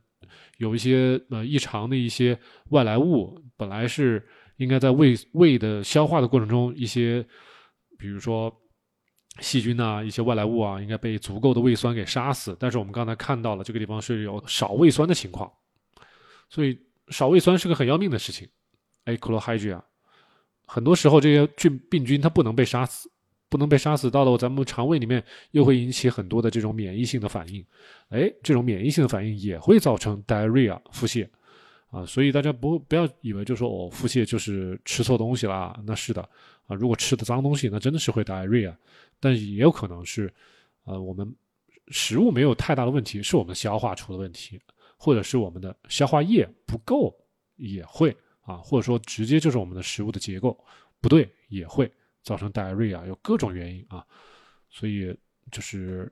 [0.58, 2.38] 有一些呃异常的一些
[2.70, 4.26] 外来物，本来是
[4.56, 7.26] 应该在胃胃的消化的过程中，一些
[7.98, 8.54] 比如说。
[9.40, 12.56] 细菌啊，一些外来物啊，应该被足够的胃酸给杀死。
[12.58, 15.50] 但是我们刚才看到了，这个地方是有少胃酸的情况，
[16.48, 16.78] 所以
[17.08, 18.48] 少胃酸是个很要命的事情。
[19.04, 19.84] 哎 c h l o h y d r a
[20.66, 23.10] 很多时候这些菌病菌它不能被杀死，
[23.48, 27.64] 不能被杀死，到了咱们肠胃里面又会引起很多的这种免疫性的反应。
[28.10, 31.26] 哎，这种免疫性的反应也会造成 diarrhea 腹泻
[31.90, 32.04] 啊。
[32.06, 36.22] 所以大家不不要以为就说哦腹泻就是吃错东西啦，那是的
[36.66, 36.76] 啊。
[36.76, 38.72] 如果吃的脏东西，那真的是会 diarrhea。
[39.20, 40.32] 但也有可能是，
[40.84, 41.30] 呃，我们
[41.88, 44.58] 食物没有太大的问题，是我们消化出了问题，
[44.96, 47.14] 或者是我们的消化液不够，
[47.56, 50.58] 也会啊，或者说直接就是我们的食物的结构
[51.00, 51.90] 不对，也会
[52.22, 54.06] 造成 diarrhea，有各种原因啊，
[54.70, 55.14] 所以
[55.50, 56.10] 就是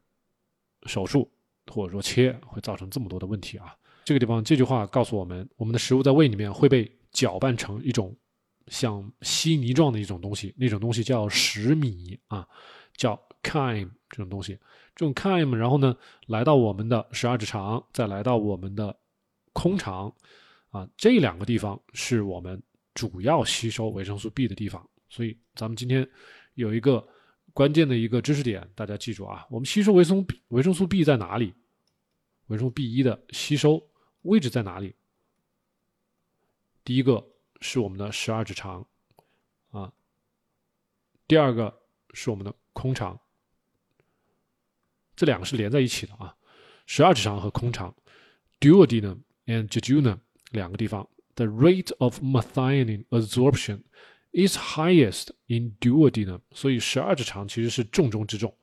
[0.84, 1.30] 手术
[1.66, 3.74] 或者说切会造成这么多的问题啊。
[4.04, 8.16] 这个地方这句话告诉我们，我们的食物在胃里面会被搅拌成一种
[8.68, 12.46] 像稀泥状的一种东西，那种东西叫食米啊。
[12.99, 14.59] 叫 chyme 这种东西，
[14.94, 15.96] 这种 chyme，然后呢，
[16.26, 18.94] 来到我们的十二指肠，再来到我们的
[19.53, 20.12] 空肠，
[20.70, 22.61] 啊，这两个地方是我们
[22.94, 24.86] 主要吸收维生素 B 的地方。
[25.09, 26.07] 所以咱们今天
[26.55, 27.07] 有一个
[27.55, 31.55] 关键的一个知识点，大家记住啊，我们吸收维生素维生素 B 在哪里？
[32.49, 33.88] 维生素 B 一的吸收
[34.22, 34.96] 位置在哪里？
[36.84, 37.24] 第一个
[37.61, 38.84] 是我们的十二指肠，
[39.70, 39.92] 啊，
[41.28, 41.80] 第二个
[42.12, 42.53] 是我们的。
[42.81, 43.18] 空肠，
[45.16, 46.33] 这两个是连在一起的啊。
[46.87, 47.93] 十二指肠和空肠
[48.61, 50.16] ，duodenum and jejunum
[50.53, 53.83] 两个地方，the rate of methionine absorption
[54.31, 56.41] is highest in duodenum。
[56.53, 58.57] 所以十二指肠其实是重中之重，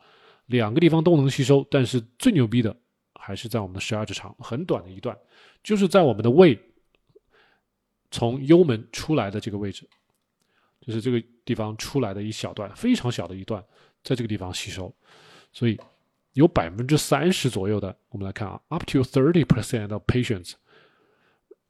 [0.46, 2.74] 两个地方都能吸收，但是最牛逼的
[3.16, 5.18] 还是在我们的十二指肠，很短的一段，
[5.62, 6.58] 就是在我们的胃
[8.12, 9.86] 从幽门出来的这个位置，
[10.80, 13.62] 就是这个地方出来的一小段，非常小的一段。
[14.06, 14.96] 在这个地方吸收，
[15.52, 15.76] 所以
[16.34, 20.54] 有百分之三十左右的，我们来看啊，up to thirty percent of patients，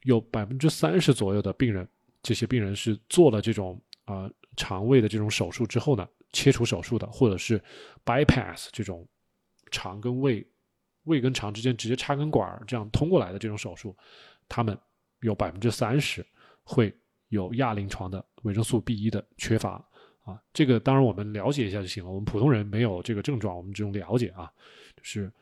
[0.02, 1.88] 有百分之三十左右的病人，
[2.22, 7.58] 这些病人是做了这种啊肠胃的这种手术之后呢，切除手术的，或者是
[8.04, 9.08] bypass 这种
[9.70, 10.46] 肠跟胃、
[11.04, 13.96] 胃跟肠之间直接插根管儿这样通过来的这种手术，
[14.46, 14.78] 他们
[15.20, 16.22] 有百分之三十
[16.64, 16.94] 会
[17.28, 19.82] 有亚临床的维生素 B 一的缺乏。
[20.26, 22.10] 啊，这个当然我们了解一下就行了。
[22.10, 24.50] 我们普通人没有这个症状，我们只用了解啊，
[24.96, 25.32] 就是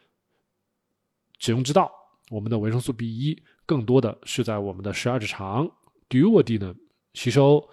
[1.39, 1.91] 只用知道，
[2.30, 5.68] 我们的维生素 B 一更多的是在我们的十二指肠
[6.09, 6.76] duodenum
[7.14, 7.66] 吸收。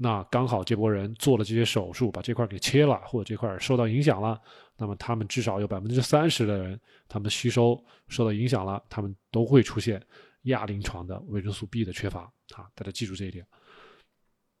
[0.00, 4.40] 那刚好这波人做了这些手术，把这块给切了，或者这块受到影响了，
[4.76, 10.00] 那么他们至少有百分之三十的人，他们吸收受到影响了，他们都会出现
[10.42, 12.30] 亚临床的维生素 B 的缺乏。
[12.54, 13.44] 啊，大家记住这一点。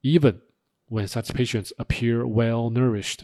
[0.02, 0.36] Even
[0.88, 3.20] When such patients appear well nourished，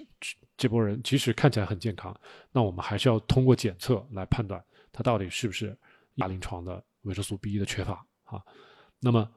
[0.57, 2.15] 这波人即使看起来很健康，
[2.53, 4.63] 那我们还是要通过检测来判断
[4.93, 5.77] 他到底是不是
[6.17, 8.43] 亚临床的维生素 B 的缺乏啊。
[9.01, 9.29] 那么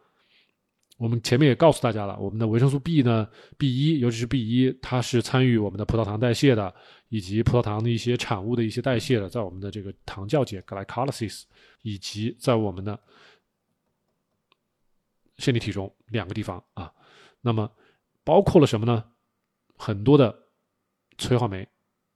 [0.97, 6.73] 我们前面也告诉大家了，我们的维生素 B 呢，B 一，尤其是 B 一，它是参与我们的葡萄糖代谢的，
[7.09, 11.43] 以及葡萄糖的一些产物的一些代谢的，在我们的这个糖酵解 （glycolysis）
[11.81, 12.99] 以及在我们的
[15.37, 16.91] 线粒体中两个地方啊。
[17.41, 17.71] 那么
[18.27, 19.13] 包括了什么呢？
[19.77, 20.49] 很多的
[21.17, 21.65] 催化酶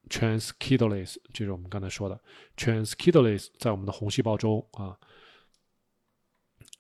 [0.10, 2.22] （transkidolase），就是我们刚才说的
[2.58, 5.00] transkidolase，在我们的红细胞中啊。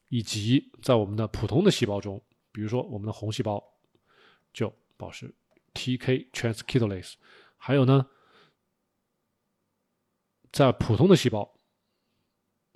[0.09, 2.21] 以及在我们的普通的细胞中，
[2.51, 3.63] 比如说我们的红细胞
[4.51, 5.33] 就保持
[5.73, 7.13] TK transkidolase，
[7.55, 8.05] 还有呢，
[10.51, 11.57] 在普通的细胞，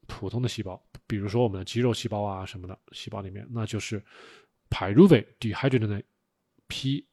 [0.07, 4.01] 普通的细胞，比如说我们的肌肉细胞啊什么的细胞里面，那就是
[4.69, 6.05] pyruvate dehydrogenase
[6.69, 7.05] PDH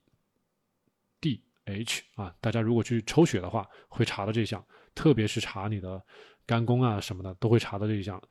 [2.14, 6.02] 啊，大家如果去抽血的话，会查到这项，特别是查你的
[6.46, 8.22] 肝功啊什么的，都会查到这一项，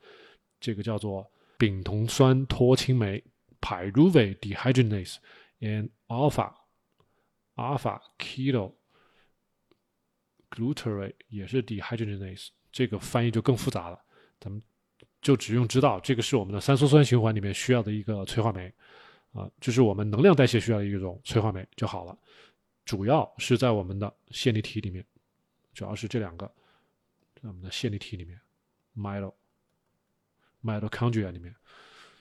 [0.60, 1.30] 这个叫做。
[1.58, 3.22] 丙酮酸脱氢酶
[3.60, 5.18] （pyruvate dehydrogenase）
[5.60, 6.52] and alpha
[7.54, 8.74] alpha keto
[10.50, 14.04] glutarate 也是 dehydrogenase，这个翻译就更复杂了。
[14.40, 14.60] 咱们
[15.20, 18.74] 就只用知道这个是我们的三羧酸循环里面需要的一个催化酶
[19.32, 22.16] 啊，就是我们能量代谢需要的一种催化酶就好了。
[22.84, 25.04] 主要是在我们的线粒体里面，
[25.74, 26.46] 主要是这两个，
[27.34, 28.40] 在我们的线粒体里面
[28.96, 29.32] ，myo。
[30.64, 31.52] mitochondria 里面，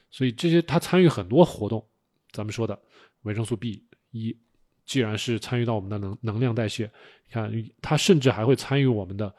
[0.10, 1.88] 所以这些它参与很多活动。
[2.32, 2.82] 咱们说的
[3.22, 4.36] 维生素 B 一，
[4.84, 6.92] 既然是参与到我们的能能量代谢，
[7.30, 7.54] 看
[7.84, 9.32] 它甚至还会参与我们的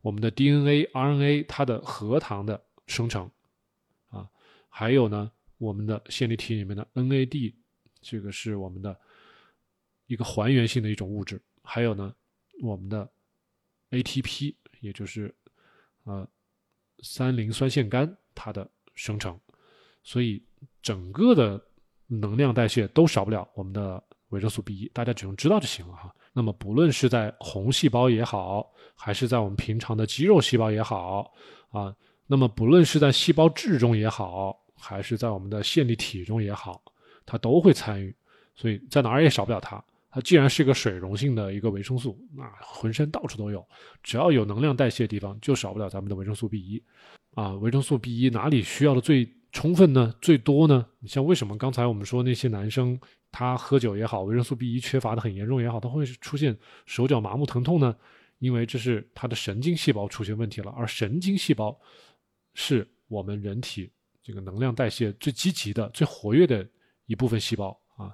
[0.00, 3.30] 我们的 DNA、RNA 它的核糖的生成
[4.08, 4.26] 啊，
[4.70, 7.54] 还有呢我们的线粒体里面的 NAD，
[8.00, 8.98] 这个是我们的
[10.06, 12.14] 一个还原性的一种物质，还有呢
[12.62, 13.08] 我们的
[13.90, 15.34] ATP，也就是
[16.04, 16.26] 呃
[17.02, 18.08] 三磷酸腺苷。
[18.40, 19.36] 它的生成，
[20.04, 20.40] 所以
[20.80, 21.60] 整个的
[22.06, 26.14] 能量代谢都少不了我们的维生素 B 一，大家只用知道就行了哈。
[26.32, 31.34] 那么不论是在红细胞也好，还是在我们平常的肌肉细胞也好
[31.70, 31.92] 啊，
[32.28, 36.80] 那么不论是在细胞质中也好，还是在我们的线粒体中也好，
[37.26, 38.14] 它都会参与。
[38.54, 39.82] 所以在哪儿也少不了它。
[40.10, 43.64] 它既然是一个水溶性的一个维生素，那浑身到处都有，
[44.02, 46.82] 只要有能量代谢的地方，就少不了咱们的维生素 B 一。
[47.34, 50.14] 啊，维生素 B 一哪里需要的最充分呢？
[50.20, 50.86] 最多呢？
[51.00, 52.98] 你像为什么刚才我们说那些男生
[53.30, 56.56] 他喝酒也好，维生素 B 一缺乏的很严重也好，他会出现
[56.86, 57.94] 手脚麻木疼痛呢？
[58.38, 61.78] 因为这是他的神经细胞出现问题了，而神经细胞
[62.54, 63.90] 是我们人体
[64.28, 66.68] 这个能量代谢最积极的、最活跃的
[67.06, 68.12] 一部分细胞啊！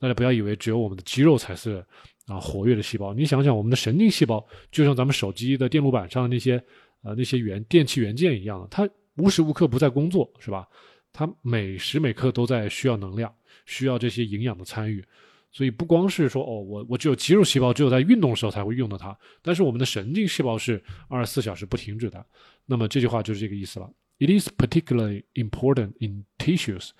[0.00, 1.84] 大家不要以为只有我们的肌肉才是
[2.24, 6.64] 啊活跃的细胞，你想想我们的神经细胞，就像咱们手机的电路板上的那些。
[7.02, 10.66] 呃，那些元电器元件一样，它无时无刻不在工作，是吧？
[11.12, 13.32] 它每时每刻都在需要能量，
[13.64, 15.04] 需要这些营养的参与。
[15.52, 19.16] 所以不光是说哦，我我只有肌肉细胞，只有在运动的时候才会用到它。
[19.40, 22.26] 但是我们的神经细胞是二十四小时不停止的。
[22.64, 23.88] 那么这句话就是这个意思了。
[24.18, 26.90] It is particularly important in tissues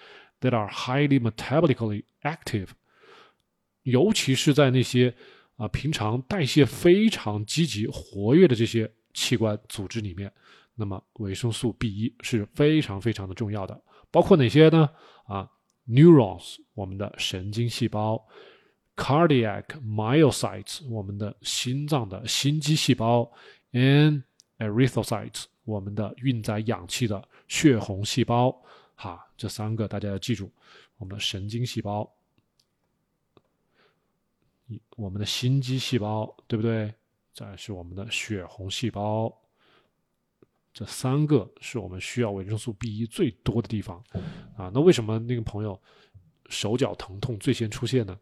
[0.40, 2.68] that are highly metabolically active，
[3.82, 5.14] 尤其是在那些
[5.56, 8.92] 啊平常代谢非常积极活跃的这些。
[9.18, 10.30] 器官组织里面，
[10.74, 14.90] 那么维生素 B 一是非常非常的重要的，包括哪些呢？
[15.24, 15.50] 啊
[15.88, 18.22] ，neurons，我们的神经细胞
[18.94, 23.32] ；cardiac myocytes，我们的心脏的心肌细胞
[23.72, 24.24] ；and
[24.58, 28.56] erythrocytes，我们的运载氧气的血红细胞。
[28.94, 30.50] 哈，这三个大家要记住：
[30.96, 32.10] 我们的神经细胞，
[34.96, 36.94] 我们的心肌细胞，对不对？
[37.34, 39.30] 再是我们的血红细胞，
[40.72, 44.02] 这三个是我们需要维生素 B 一最多的地方
[44.56, 44.70] 啊。
[44.72, 45.78] 那为什么那个朋友
[46.48, 48.18] 手脚疼痛最先出现呢？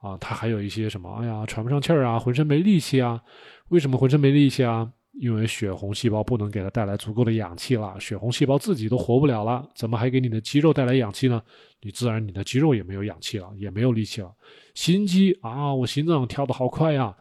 [0.00, 1.10] 啊，他还有一些什么？
[1.22, 3.24] 哎呀，喘不上气儿啊，浑身没力气啊。
[3.68, 4.92] 为什么浑身没力气啊？
[5.18, 11.42] 因为血红细胞不能给它带来足够的氧气了，血红细胞自己都活不了了，怎么还给你的肌肉带来氧气呢？
[11.80, 14.34] 你自然你的肌肉也没有氧气了，也没有力气了。
[14.74, 17.16] 心肌啊，我心脏跳得好快呀。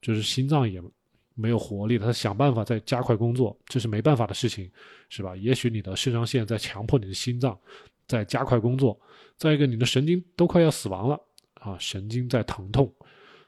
[0.00, 0.82] 就是心脏也
[1.34, 4.70] 没有活力它，想办法在加快工作，这是没办法的事情，
[5.08, 5.34] 是吧？
[5.34, 7.58] 也许你的肾上腺在强迫你的心脏
[8.06, 9.00] 在加快工作，
[9.38, 11.18] 再一个你的神经都快要死亡了
[11.54, 12.92] 啊，神经在疼痛，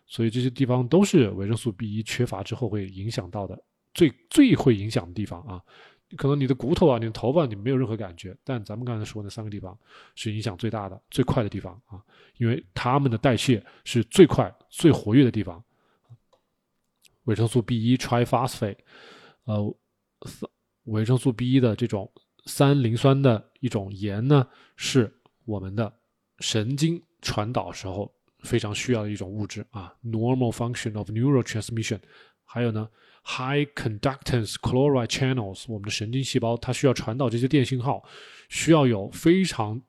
[0.07, 3.63] 所以这些地方都是维生素 B 一缺乏之后会影响到的
[3.97, 5.61] 最最会影响的地方啊。
[6.17, 8.37] 可能你的骨头啊，你的头发，你没有任何感觉。
[8.45, 9.77] 但咱们刚才说那三个地方
[10.15, 12.01] 是影响最大的、最快的地方啊，
[12.37, 15.61] 因为它们的代谢是最快、最活跃的地方。
[17.25, 18.77] 维生素 B 一 triphosphate，
[19.47, 19.77] 呃，
[20.85, 22.09] 维生素 B 一的这种
[22.45, 25.13] 三磷酸的一种盐呢，是
[25.45, 25.93] 我们的
[26.39, 31.99] 神经传导时候非常需要的一种物质啊，normal function of neural transmission。
[32.45, 32.89] 还有呢
[33.27, 38.03] ，high conductance chloride channels，我们的神经细胞它需要传导这些电信号，
[38.49, 39.83] 需要有非常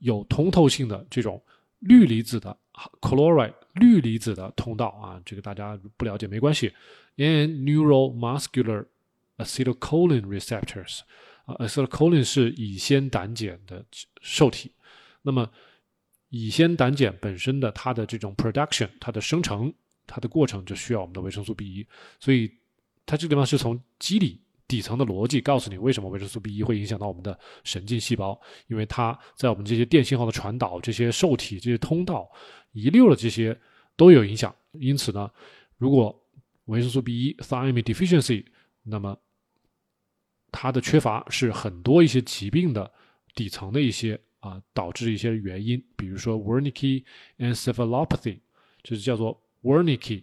[0.00, 1.42] 有通透性的这种
[1.80, 2.56] 氯离子的
[3.00, 6.72] chloride 氯离子的通道啊，这个大家不了解没关系。
[7.16, 8.84] And neuromuscular
[9.38, 11.00] acetylcholine receptors，
[11.46, 13.84] 啊，acetylcholine 是乙酰胆碱的
[14.20, 14.72] 受体，
[15.22, 15.50] 那么
[16.28, 19.72] 乙酰胆碱本身的它的这种 production，它的生成。
[20.08, 21.84] 它的过程就需要我们的维生素 B 一，
[22.20, 22.48] 所以
[23.06, 24.38] 它这个地方是从机理
[24.68, 32.28] 底层的逻辑告诉你为什么维生素 B 一会影响到我们的神经细胞，因为它在我们这些电信号的传导、这些受体、这些通道
[32.72, 33.58] 遗留的这些
[33.96, 34.54] 都有影响。
[34.72, 35.30] 因此呢，
[35.78, 36.14] 如果
[36.64, 38.44] 维生素 B 一 thiamine deficiency，
[38.82, 39.16] 那么
[40.50, 42.92] 它的缺乏是很多一些疾病的
[43.34, 47.04] 底层的一些啊导致一些原因，比如说 Wernicke
[47.38, 48.40] encephalopathy，
[48.82, 49.40] 就是叫做。
[49.62, 50.22] Wernicke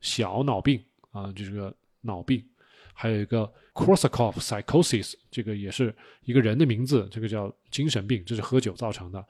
[0.00, 2.44] 小脑病啊，就这个脑病，
[2.92, 5.94] 还有一个 Korsakoff psychosis，这个也是
[6.24, 9.24] 一个人的名字，这个叫精神病，这是喝酒造成的。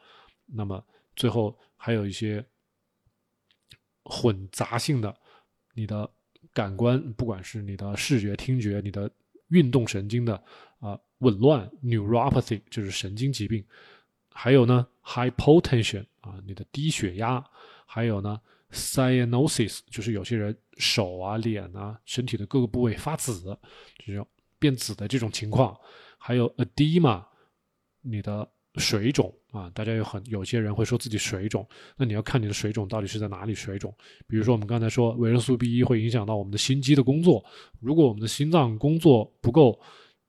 [0.46, 2.44] 那么最后还有一些
[4.04, 5.14] 混杂性的，
[5.74, 6.10] 你的
[6.52, 9.10] 感官，不管是你的视觉、听觉，你的
[9.48, 10.42] 运动神经的
[10.78, 13.64] 啊紊乱 （neuropathy） 就是神经疾病。
[14.32, 17.44] 还有呢，hypotension 啊，你的低血压，
[17.86, 18.40] 还有呢。
[18.72, 23.56] Cyanosis 就是有些人手啊、脸啊、身体的各个部位发紫，
[24.06, 24.26] 这种
[24.58, 25.76] 变紫的这种情况，
[26.18, 27.24] 还有 edema，
[28.00, 33.92] 你的水肿啊，大家有很有些人会说自己水肿，那你要看你的水肿到底是在哪里水肿。
[34.28, 37.44] 比如说我们刚才说维生素 B 一会影响到我们的心肌的工作，
[37.80, 39.80] 如果我们的心脏工作不够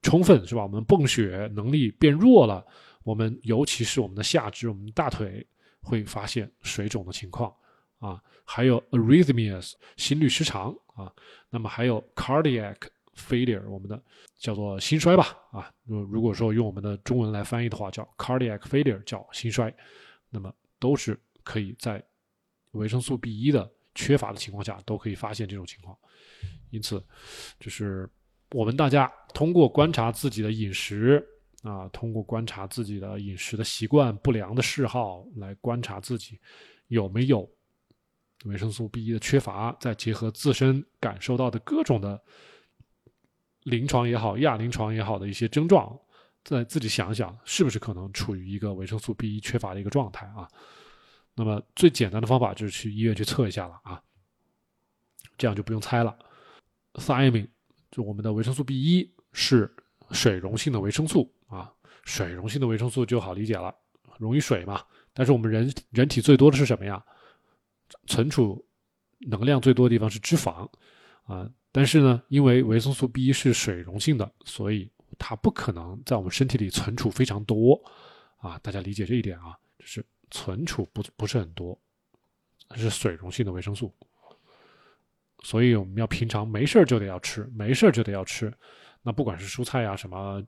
[0.01, 0.63] 充分，是吧？
[0.63, 2.65] 我们泵血能力变弱了，
[3.03, 5.45] 我们尤其是我们的下肢、我们的大腿
[5.81, 7.53] 会发现水肿的情况。
[8.01, 11.13] 啊，还有 arrhythmias 心律失常啊，
[11.51, 12.75] 那么还有 cardiac
[13.15, 14.01] failure 我们的
[14.39, 19.71] 叫做心衰吧啊，如如果说用我们的中文来翻译的话，叫 cardiac failure 叫心衰，
[20.31, 22.03] 那么都是可以在
[22.71, 25.95] 维生素 B 一的缺乏的情况下都可以发现这种情况，
[26.71, 27.05] 因此
[27.59, 28.09] 就是
[28.49, 31.23] 我们大家通过观察自己的饮食
[31.61, 36.39] 啊，通过观察自己的饮食的习惯、不良的嗜好来观察自己
[36.87, 37.47] 有没有。
[38.45, 42.21] 维生素 B 一的缺乏，再结合自身感受到的各种的
[43.63, 45.95] 临床也好、亚临床也好的一些症状，
[46.43, 50.47] 再自己想想，是不是可能处于一个维生素 B 一缺乏的一个状态啊？
[51.35, 54.01] 那么最简单的方法就是去医院去测一下了啊，
[55.37, 56.17] 这样就不用猜了。
[56.93, 57.47] Thiamine
[57.89, 59.73] 就我们的维生素 B 一是
[60.11, 61.71] 水溶性的维生素啊，
[62.03, 63.73] 水溶性的维生素就好理解了，
[64.17, 64.83] 溶于水嘛。
[65.13, 67.01] 但是我们人人体最多的是什么呀？
[68.07, 68.63] 存储
[69.19, 70.69] 能量最多的地方是脂肪，
[71.23, 74.89] 啊，但是呢，因为维生素 B 是水溶性的，所以
[75.19, 77.81] 它不可能在我们身体里存储非常多，
[78.37, 81.79] 啊，大家理解这一点啊，就是存储不不是很多，
[82.75, 83.93] 是水溶性的维生素，
[85.43, 88.51] 所以我们要平常没事就得要吃，没事就得要吃，
[89.03, 90.43] 那不管是蔬菜啊，什么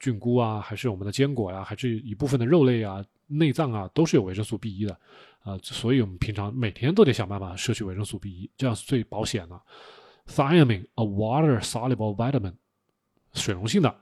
[0.00, 3.04] 菌菇啊，还是我们的坚果呀，还是一部分的肉类啊。
[3.30, 4.98] 内脏啊，都是有维生素 B 一的，
[5.44, 9.60] 啊，所以我们平常每天都得想办法摄取维生素 B 一，这样是最保险的。
[10.26, 12.54] Thiamine，a water-soluble vitamin，
[13.32, 13.96] 水溶性的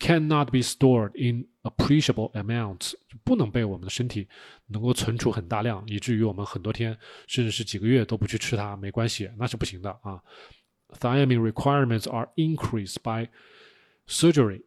[0.00, 4.26] ，cannot be stored in appreciable amounts，不能被我们的身体
[4.66, 10.20] 能够存储很大量，以至于我们很多天甚至是几个月都不去吃它，没关系，那是不行的啊。
[10.98, 13.28] Thiamine requirements are increased by
[14.08, 14.62] surgery。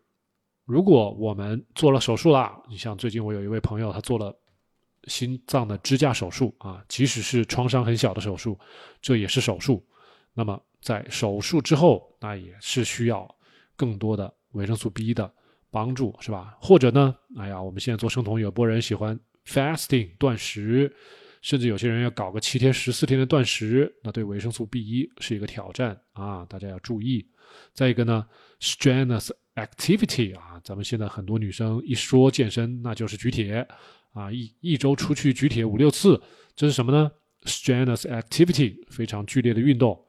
[0.66, 4.34] 如果我们做了手术了，你像最近我有一位朋友，他做了
[5.06, 8.60] 心脏的支架手术啊，即使是创伤很小的手术，
[9.02, 9.86] 这也是手术。
[10.34, 13.28] 那么在手术之后，那也是需要
[13.76, 15.32] 更多的维生素 B 的
[15.70, 16.56] 帮助，是吧？
[16.62, 20.94] 或者呢，哎呀，我们现在做生酮，有波人喜欢 fasting 断食，
[21.42, 27.28] 甚至有些人要搞个七天、十四天的断食，那对维生素 B 一是一个挑战啊，大家要注意。
[27.74, 28.26] 再一个呢
[28.62, 33.68] ，strenuous activity 啊，咱们现在很多女生一说健身，那就是举铁
[34.14, 36.22] 啊，一一周出去举铁五六次，
[36.56, 37.12] 这是什么呢
[37.44, 40.00] ？strenuous activity 非常剧烈的运动，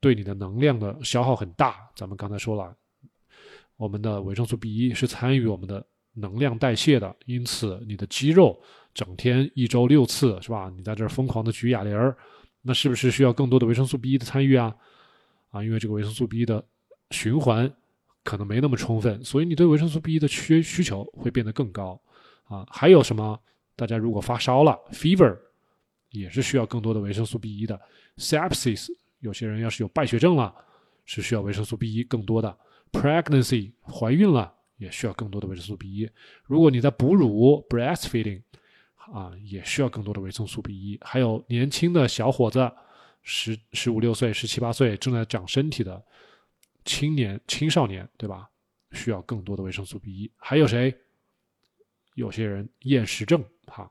[0.00, 1.76] 对你的能量的消耗很大。
[1.96, 2.76] 咱们刚才说了，
[3.76, 8.60] 我们的维生素 B 一是参与我们的能量代谢的，因此你的肌肉
[8.92, 10.70] 整天一周六次是吧？
[10.76, 12.16] 你在这儿疯狂的举哑铃儿，
[12.62, 14.74] 那是不是需要更多的维生素 B 一的参与啊？
[15.50, 16.64] 啊，因为这个维生素 B 一的
[17.10, 17.72] 循环
[18.22, 22.00] 可能没那么充分，所以你对维生素 B 一的需需求会变得更高
[22.44, 22.66] 啊。
[22.70, 23.38] 还有什么？
[23.76, 25.36] 大家如果发烧了，fever
[26.10, 27.80] 也是需要更多的维生素 B 一的。
[28.16, 28.88] sepsis
[29.18, 30.54] 有些人要是有败血症了，
[31.04, 32.56] 是需要维生素 B 一更多的。
[32.92, 36.08] pregnancy 怀孕了也需要更多的维生素 B 一。
[36.44, 38.42] 如果你在哺乳 breastfeeding
[39.12, 40.96] 啊，也需要更多的维生素 B 一。
[41.02, 42.70] 还有年轻的小伙子，
[43.22, 46.00] 十十五六岁、十七八岁正在长身体的
[46.84, 48.48] 青年、青少年，对吧？
[48.92, 50.30] 需要更多的维生素 B 一。
[50.36, 50.96] 还有谁？
[52.14, 53.90] 有些人厌食症，哈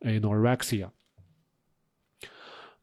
[0.00, 0.88] ，anorexia，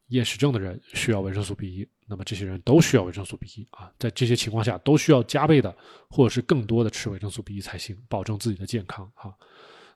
[0.08, 1.88] 厌食症的人需要维生素 B 一。
[2.08, 5.74] 那么这些人都需要维生素 B 一啊，在这些情况下都需要加倍的
[6.10, 9.34] 或者是更多的吃维生素 B 一才行，保证自己的健康哈。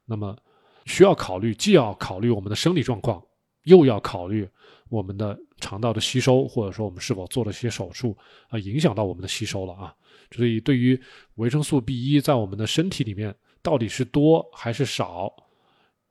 [0.05, 0.38] 那么
[0.86, 3.21] 需要考虑，既要考虑我们的生理状况，
[3.63, 4.47] 又要考虑
[4.88, 8.17] 我们的肠道的吸收，或者说我们是否做了些手术
[8.47, 9.93] 啊，影响到我们的吸收了啊。
[10.31, 10.97] 所以对于
[11.36, 13.36] 维生素 B 一在我们的身体里面
[13.66, 15.36] 到底是多还是少，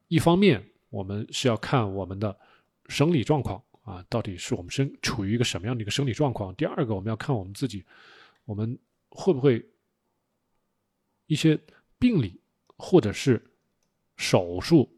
[0.08, 2.36] 一方面我们是要看我们的
[2.88, 3.62] 生理状况。
[3.84, 6.54] 啊，到底是我们身处于一个什么样的一个生理状况？
[6.54, 7.84] 第二个，我们要看我们自己，
[8.46, 8.78] 我们
[9.10, 9.62] 会不会
[11.26, 11.60] 一些
[11.98, 12.40] 病理
[12.78, 13.44] 或者是
[14.16, 14.90] 手术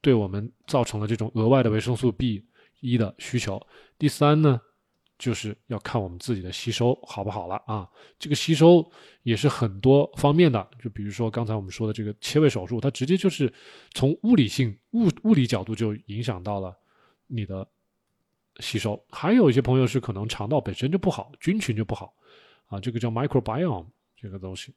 [0.00, 2.46] 对我们造成了这种额外的维生素 B
[2.78, 3.60] 一的需求？
[3.98, 4.60] 第三呢，
[5.18, 7.88] 就是要看我们自己的吸收好不好了啊。
[8.18, 8.88] 这个吸收
[9.22, 13.52] 也是很多方面的，就比如说刚才我们说的这个切胃手术，它直接就是
[13.92, 16.76] 从物理性物物理角度就影响到了。
[17.30, 17.68] 你的
[18.60, 22.14] 吸收，还有一些朋友是可能肠道本身就不好，菌群就不好，
[22.68, 24.74] 啊，这个叫 microbiome 这个东西，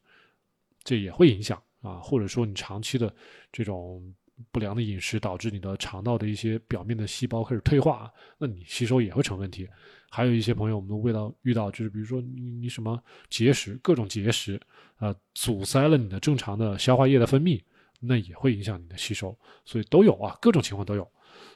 [0.84, 3.16] 这也会影响啊，或者说你长期的
[3.54, 4.14] 这种
[4.52, 9.68] 不良的饮食导致你的肠道的一些表面的细胞开始退化，那你吸收也会成问题。
[10.10, 14.60] 还有一些朋友，我们的味道遇到就是比如说你你什么结石，各种结石
[14.98, 17.62] 啊，阻塞了你的正常的消化液的分泌，
[18.00, 21.10] 那也会影响你的吸收，所以都有啊，各种情况都有。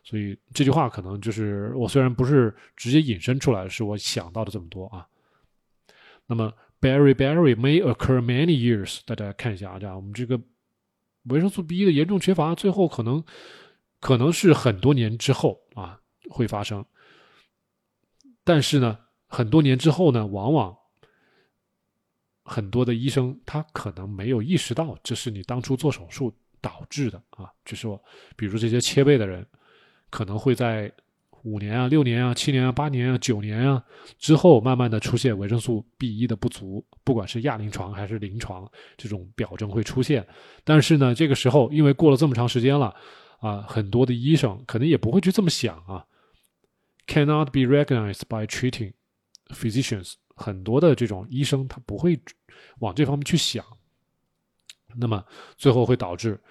[0.03, 5.05] 所以这句话可能就是我虽然不是直接引申出来，是我想到的这么多啊。
[6.27, 10.39] 那么 berry berry may occur many years，大家看一下啊，这样我们这个
[11.25, 13.23] 维生素 B 的严重缺乏，最后可能
[13.99, 15.99] 可能是很多年之后啊
[16.29, 16.85] 会发生。
[18.43, 18.97] 但是呢，
[19.27, 20.75] 很多年之后呢，往往
[22.43, 28.01] 很多的医生他可能没有意识到这是你当初做手术导致的啊，就是说，
[28.35, 29.45] 比如这些切背的人。
[30.11, 30.89] 可能会在
[31.45, 33.81] 五年啊、六年啊、七年啊、八年啊、九年啊
[34.17, 38.67] 之后，慢慢的出现维生素 B 一的不足，不管是亚临床还是临床，
[38.97, 40.25] 这种表征会出现。
[40.63, 42.95] 但是呢，这个时候因为过了这么长时间了，
[43.39, 46.03] 啊，很多的医生可能也不会去这么想啊
[47.05, 48.93] ，cannot be recognized by treating
[49.49, 52.19] physicians，很多的这种医生他不会
[52.79, 53.63] 往这方面去想，
[54.97, 55.23] 那么
[55.55, 56.41] 最后会导致。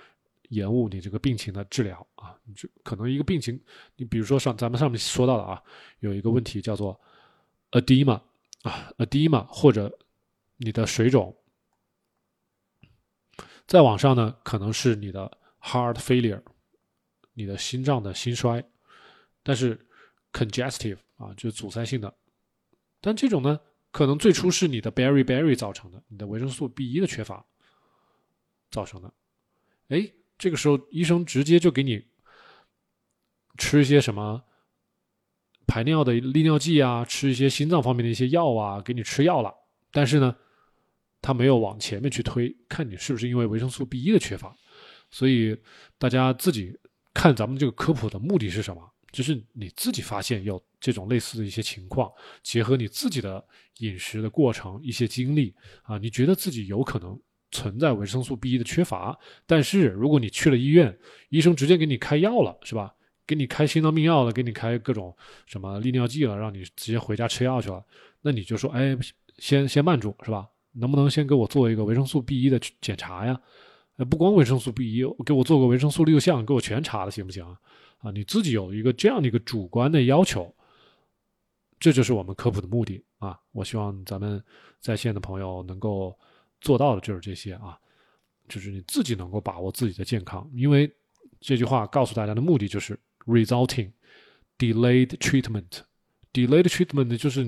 [0.54, 3.60] 延误你这个病情的治疗啊，你就可能一个病情，
[3.96, 5.60] 你比如说上咱们上面说到的啊，
[5.98, 6.98] 有一个问题叫做
[7.72, 8.20] edema
[8.62, 9.98] 啊，edema 或者
[10.56, 11.36] 你的水肿，
[13.66, 16.40] 再往上呢可能是你的 heart failure，
[17.32, 18.64] 你的心脏的心衰，
[19.42, 19.84] 但是
[20.32, 22.14] congestive 啊就是阻塞性的，
[23.00, 23.58] 但这种呢
[23.90, 27.44] 可能最初是你的 berry berry 造成的，你的维生素 B 一的缺乏
[28.70, 29.12] 造成的，
[29.88, 30.12] 哎。
[30.44, 32.04] 这个时候，医生直接就给你
[33.56, 34.44] 吃一些什么
[35.66, 39.50] 排尿的利尿剂啊，吃一些心脏方面的一些药啊，给你吃药了。
[39.90, 40.36] 但是呢，
[41.22, 44.54] 他没有往前面去推，看你是不是因为维生素 B 一的缺乏。
[45.10, 45.58] 所以
[45.96, 46.78] 大家自己
[47.14, 48.82] 看咱们这个科普的目的是什么？
[49.12, 53.42] 就是你自己发现有这种类似的一些情况，结合你自己的
[53.78, 57.18] 饮食的过程、一些经历啊，你觉得自己有可能。
[57.54, 60.98] 存在维生素 B 一的缺乏，但是如果你去了医院，
[61.28, 62.92] 医生直接给你开药了，是吧？
[63.24, 67.80] 给你开心脏病药了，给你开各种什么利尿剂了，让你直接回家吃药去了，
[68.22, 68.98] 那你就说，哎，
[69.38, 70.48] 先先慢住，是吧？
[70.72, 73.40] 能不能先给我做一个维生素 B 一的检查呀？
[74.10, 77.56] 不光维生素 B 一，给我做个维生素六项，给我全查了，行不行啊？
[77.98, 80.52] 啊，你自己有一个这样的一个主观的要求，
[81.78, 83.38] 这就是我们科普的目的啊！
[83.52, 84.42] 我希望咱们
[84.80, 86.18] 在线的朋友能够。
[86.64, 87.78] 做到的就是这些啊，
[88.48, 90.90] 就是你自己能够把握自己的健康，因为
[91.40, 93.92] 这句话告诉大家的目的就是 resulting
[94.58, 97.46] delayed treatment，delayed treatment 就是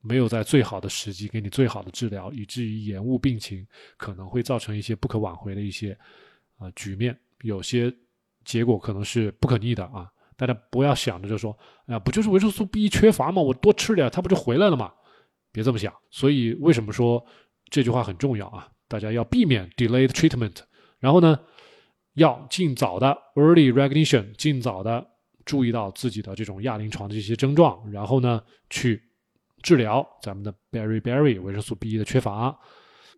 [0.00, 3.66] 没有在最好的时机给你最好的治疗，以至于延误病情，
[3.98, 5.96] 可能会造成一些不可挽回的一些
[6.56, 7.94] 啊局面，有些
[8.44, 10.10] 结果可能是不可逆的啊。
[10.34, 13.40] 大家不要想着就说，哎呀，不就是维生素 B 缺乏吗？
[13.40, 14.92] 我多吃点，它不就回来了吗？
[15.52, 15.94] 别这么想。
[16.10, 17.24] 所以为什么说
[17.72, 18.68] 这句话很重要啊？
[18.86, 20.58] 大家要避免 delayed treatment，
[21.00, 21.36] 然后呢，
[22.12, 25.04] 要尽早的 early recognition，尽早的
[25.44, 29.02] 注意到自己的这种亚临床的这些症状，然后呢去
[29.62, 32.56] 治疗咱们的 beriberi 维生素 B 一的缺乏，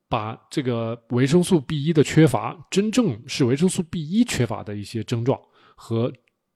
[0.08, 5.38] 把这个维生素 B 一的缺乏，真正是维生素 B 一缺乏的一些症状
[5.76, 6.10] 和。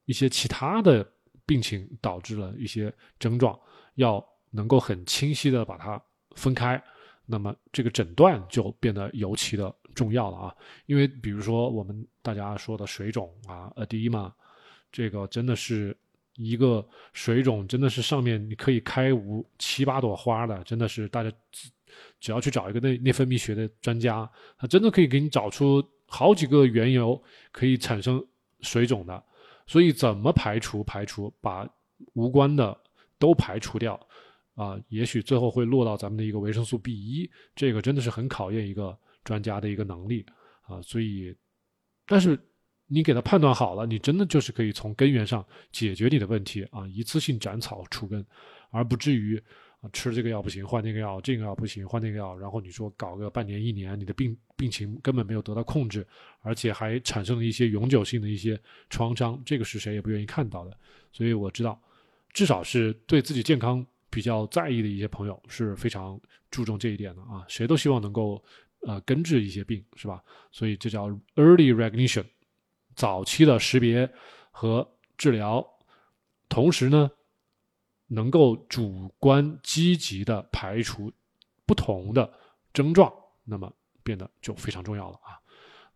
[0.09, 1.07] 一些其他的
[1.45, 3.55] 病情导致了一些症状，
[3.97, 6.03] 要能够很清晰的把它
[6.35, 6.83] 分开，
[7.31, 10.55] 那么这个诊断就变得尤其的重要了啊！
[10.87, 14.33] 因为比如说我们大家说的水肿啊，edema，
[14.91, 15.95] 这个真的是
[16.37, 21.31] 一个水肿，真的是上面你可以开五七八朵花的，真的是大家
[22.19, 27.23] 只要去找一个内内分泌学的专家，他真的可以给你找出好几个缘由
[27.53, 28.25] 可以产生
[28.63, 29.23] 水肿的。
[29.67, 30.83] 所以怎么排除？
[30.83, 31.69] 排除把
[32.15, 32.75] 无关的
[33.19, 34.01] 都排除掉，
[34.59, 40.27] 啊，也许最后会落到咱们的一个维生素 B 一，这个真的是很考验一个专家的一个能力
[40.63, 40.83] 啊。
[40.83, 41.33] 所以，
[42.07, 42.37] 但是
[42.89, 48.27] 你给他判断好了，你真的就是可以从根源上解决你的问题啊，一次性斩草除根，
[48.71, 49.41] 而不至于。
[49.81, 52.37] 啊，吃这个药不行，换那个药；这个药不行，换那个药。
[52.37, 56.05] 然后你说搞个半年、一年，你的病病情根本没有得到控制，
[56.41, 60.77] 而且还产生了一些永久性的一些创伤，这个是谁也不愿意看到的。
[61.13, 61.81] 所以我知道，
[62.33, 67.45] 至少是对自己健康比较在意的一些朋友是非常注重这一点的啊。
[67.49, 68.43] 谁都希望能够
[68.87, 70.23] 呃根治一些病，是吧？
[70.53, 72.25] 所以这叫 early recognition，
[72.95, 74.11] 早期的识别
[74.51, 75.65] 和治疗，
[76.49, 77.11] 同时呢。
[78.11, 81.13] 能够主观积极的排除
[81.67, 82.33] 不同的
[82.73, 83.13] 症状，
[83.45, 83.71] 那么
[84.03, 85.37] 变得就非常重要了啊。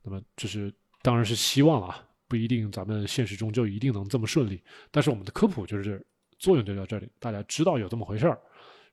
[0.03, 4.63] 那么这是当然是希望了啊，不一定咱们现实中就一定能这么顺利。
[4.91, 6.07] 但是我们的科普就是
[6.43, 8.39] 作用就在这里，大家知道有这么回事儿，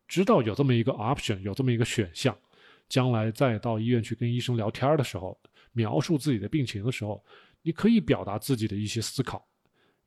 [0.08, 2.38] 知道有这么一个 option，有这么一个选项，
[2.88, 5.38] 将来再到医院去跟医生聊天的时候，
[5.74, 7.24] 描述自己的病情的时候，
[7.64, 9.46] 你可以表达自己的一些思考。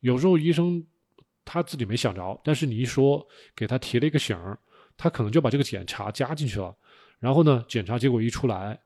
[0.01, 0.83] 有时候医生。
[1.45, 3.27] 他自己没想着，但是你一说，
[3.57, 4.57] 给他提了一个醒儿，
[4.97, 6.73] 他可能就把这个检查加进去了。
[7.19, 8.79] 然后呢，检查结果一出来，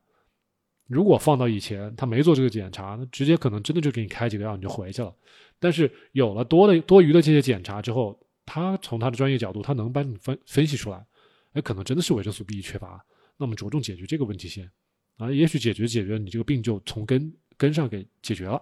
[0.87, 5.15] 如果放到以前，他没做这个检查，那直接可能真的就给你开几个药，你就回去了。
[5.59, 11.05] 但是有了多的多余的这些检查之后，他从他的专业角度，他能帮你分分析出来，
[11.51, 14.71] 哎，可能真的是维生素 B 缺乏，那么着重解决这个问题先
[15.17, 18.59] 啊，也许解决解决你这个病就从根根上给解决了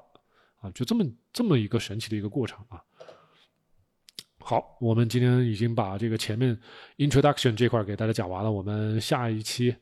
[0.57, 2.81] 啊，就这么这么一个神奇的一个过程啊。
[4.39, 6.59] 好，我们今天已经把这个前面
[6.97, 8.51] introduction 这块给大家讲完了。
[8.51, 9.75] 我们下一期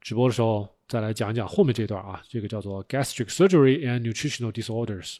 [0.00, 5.16] 直播的时候再来讲一讲后面这段啊，这个叫做 gastric surgery and nutritional disorders，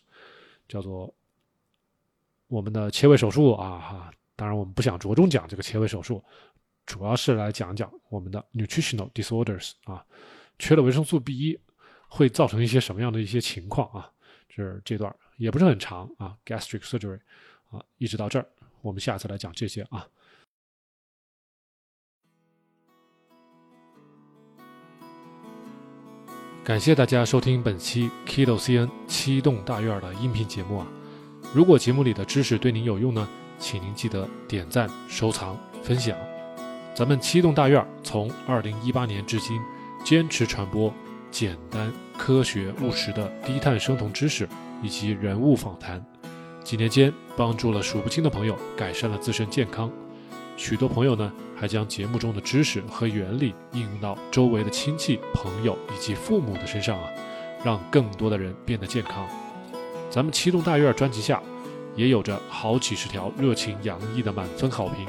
[0.69, 1.13] 叫做
[2.49, 4.11] 我们的切胃手术啊哈。
[4.35, 6.23] 当然，我们不想着重讲这个切胃手术，
[6.85, 10.05] 主要是来讲讲我们的 nutritional disorders 啊，
[10.59, 11.59] 缺了维生素 B 一
[12.09, 14.13] 会造成一些什么样的一些情况啊？
[14.49, 17.19] 这这段也不是很长啊，gastric surgery
[17.71, 18.47] 啊，一直到这儿。
[18.83, 20.07] 我们下次来讲这些啊！
[26.63, 30.87] 感谢大家收听本期 Kido CN 七栋大院的音频节目啊！
[31.55, 33.27] 如果节目里的知识对您有用呢，
[33.59, 36.17] 请您记得点赞、收藏、分享。
[36.95, 39.59] 咱们七栋大院从二零一八年至今，
[40.05, 40.93] 坚持传播
[41.31, 44.49] 简单、科学、务实的低碳生酮知识
[44.83, 46.05] 以及人物访谈。
[46.63, 49.91] 几年间，帮助了数不清的朋友改善了自身健康，
[50.57, 57.09] 许多朋友呢还将节目中的知识和原理应用到周围的亲戚、朋友以及父母的身上啊，
[57.65, 59.27] 让更多的人变得健康。
[60.11, 61.43] 咱们七栋大院专辑下
[61.95, 65.07] 也有着好几十条热情洋溢的满分好评，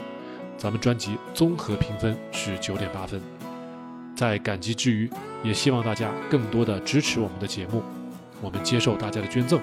[0.57, 3.21] 咱们专辑综合评分是九点八分。
[4.15, 5.09] 在感激之余，
[5.43, 7.83] 也希望大家更多的支持我们的节目，
[8.41, 9.59] 我们接受大家的捐赠。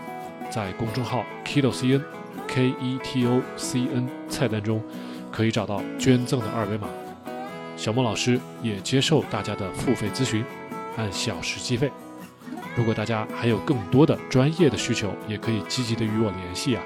[0.50, 2.00] 在公众号 Keto CN
[2.46, 4.80] K E T O C N 菜单中，
[5.32, 6.86] 可以找到捐赠的二维码。
[7.76, 10.44] 小莫老师也接受大家的付费咨询，
[10.96, 11.90] 按小时计费。
[12.76, 16.82] 如果大家还有更多的专业的需求，也可以积极的与我联系啊。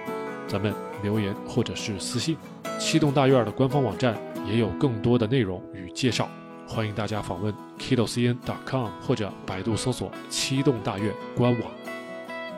[0.47, 2.37] 咱们留言或者是私信。
[2.79, 4.17] 七栋大院的官方网站
[4.47, 6.29] 也有更多的内容与介绍，
[6.67, 11.71] 欢迎大家访问 KetoCN.com 或者百度搜索七栋大院官网。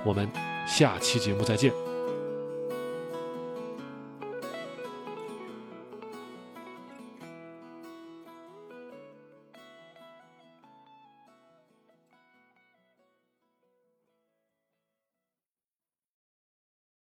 [0.04, 0.28] 我们。
[0.66, 1.89] 下期节目再见。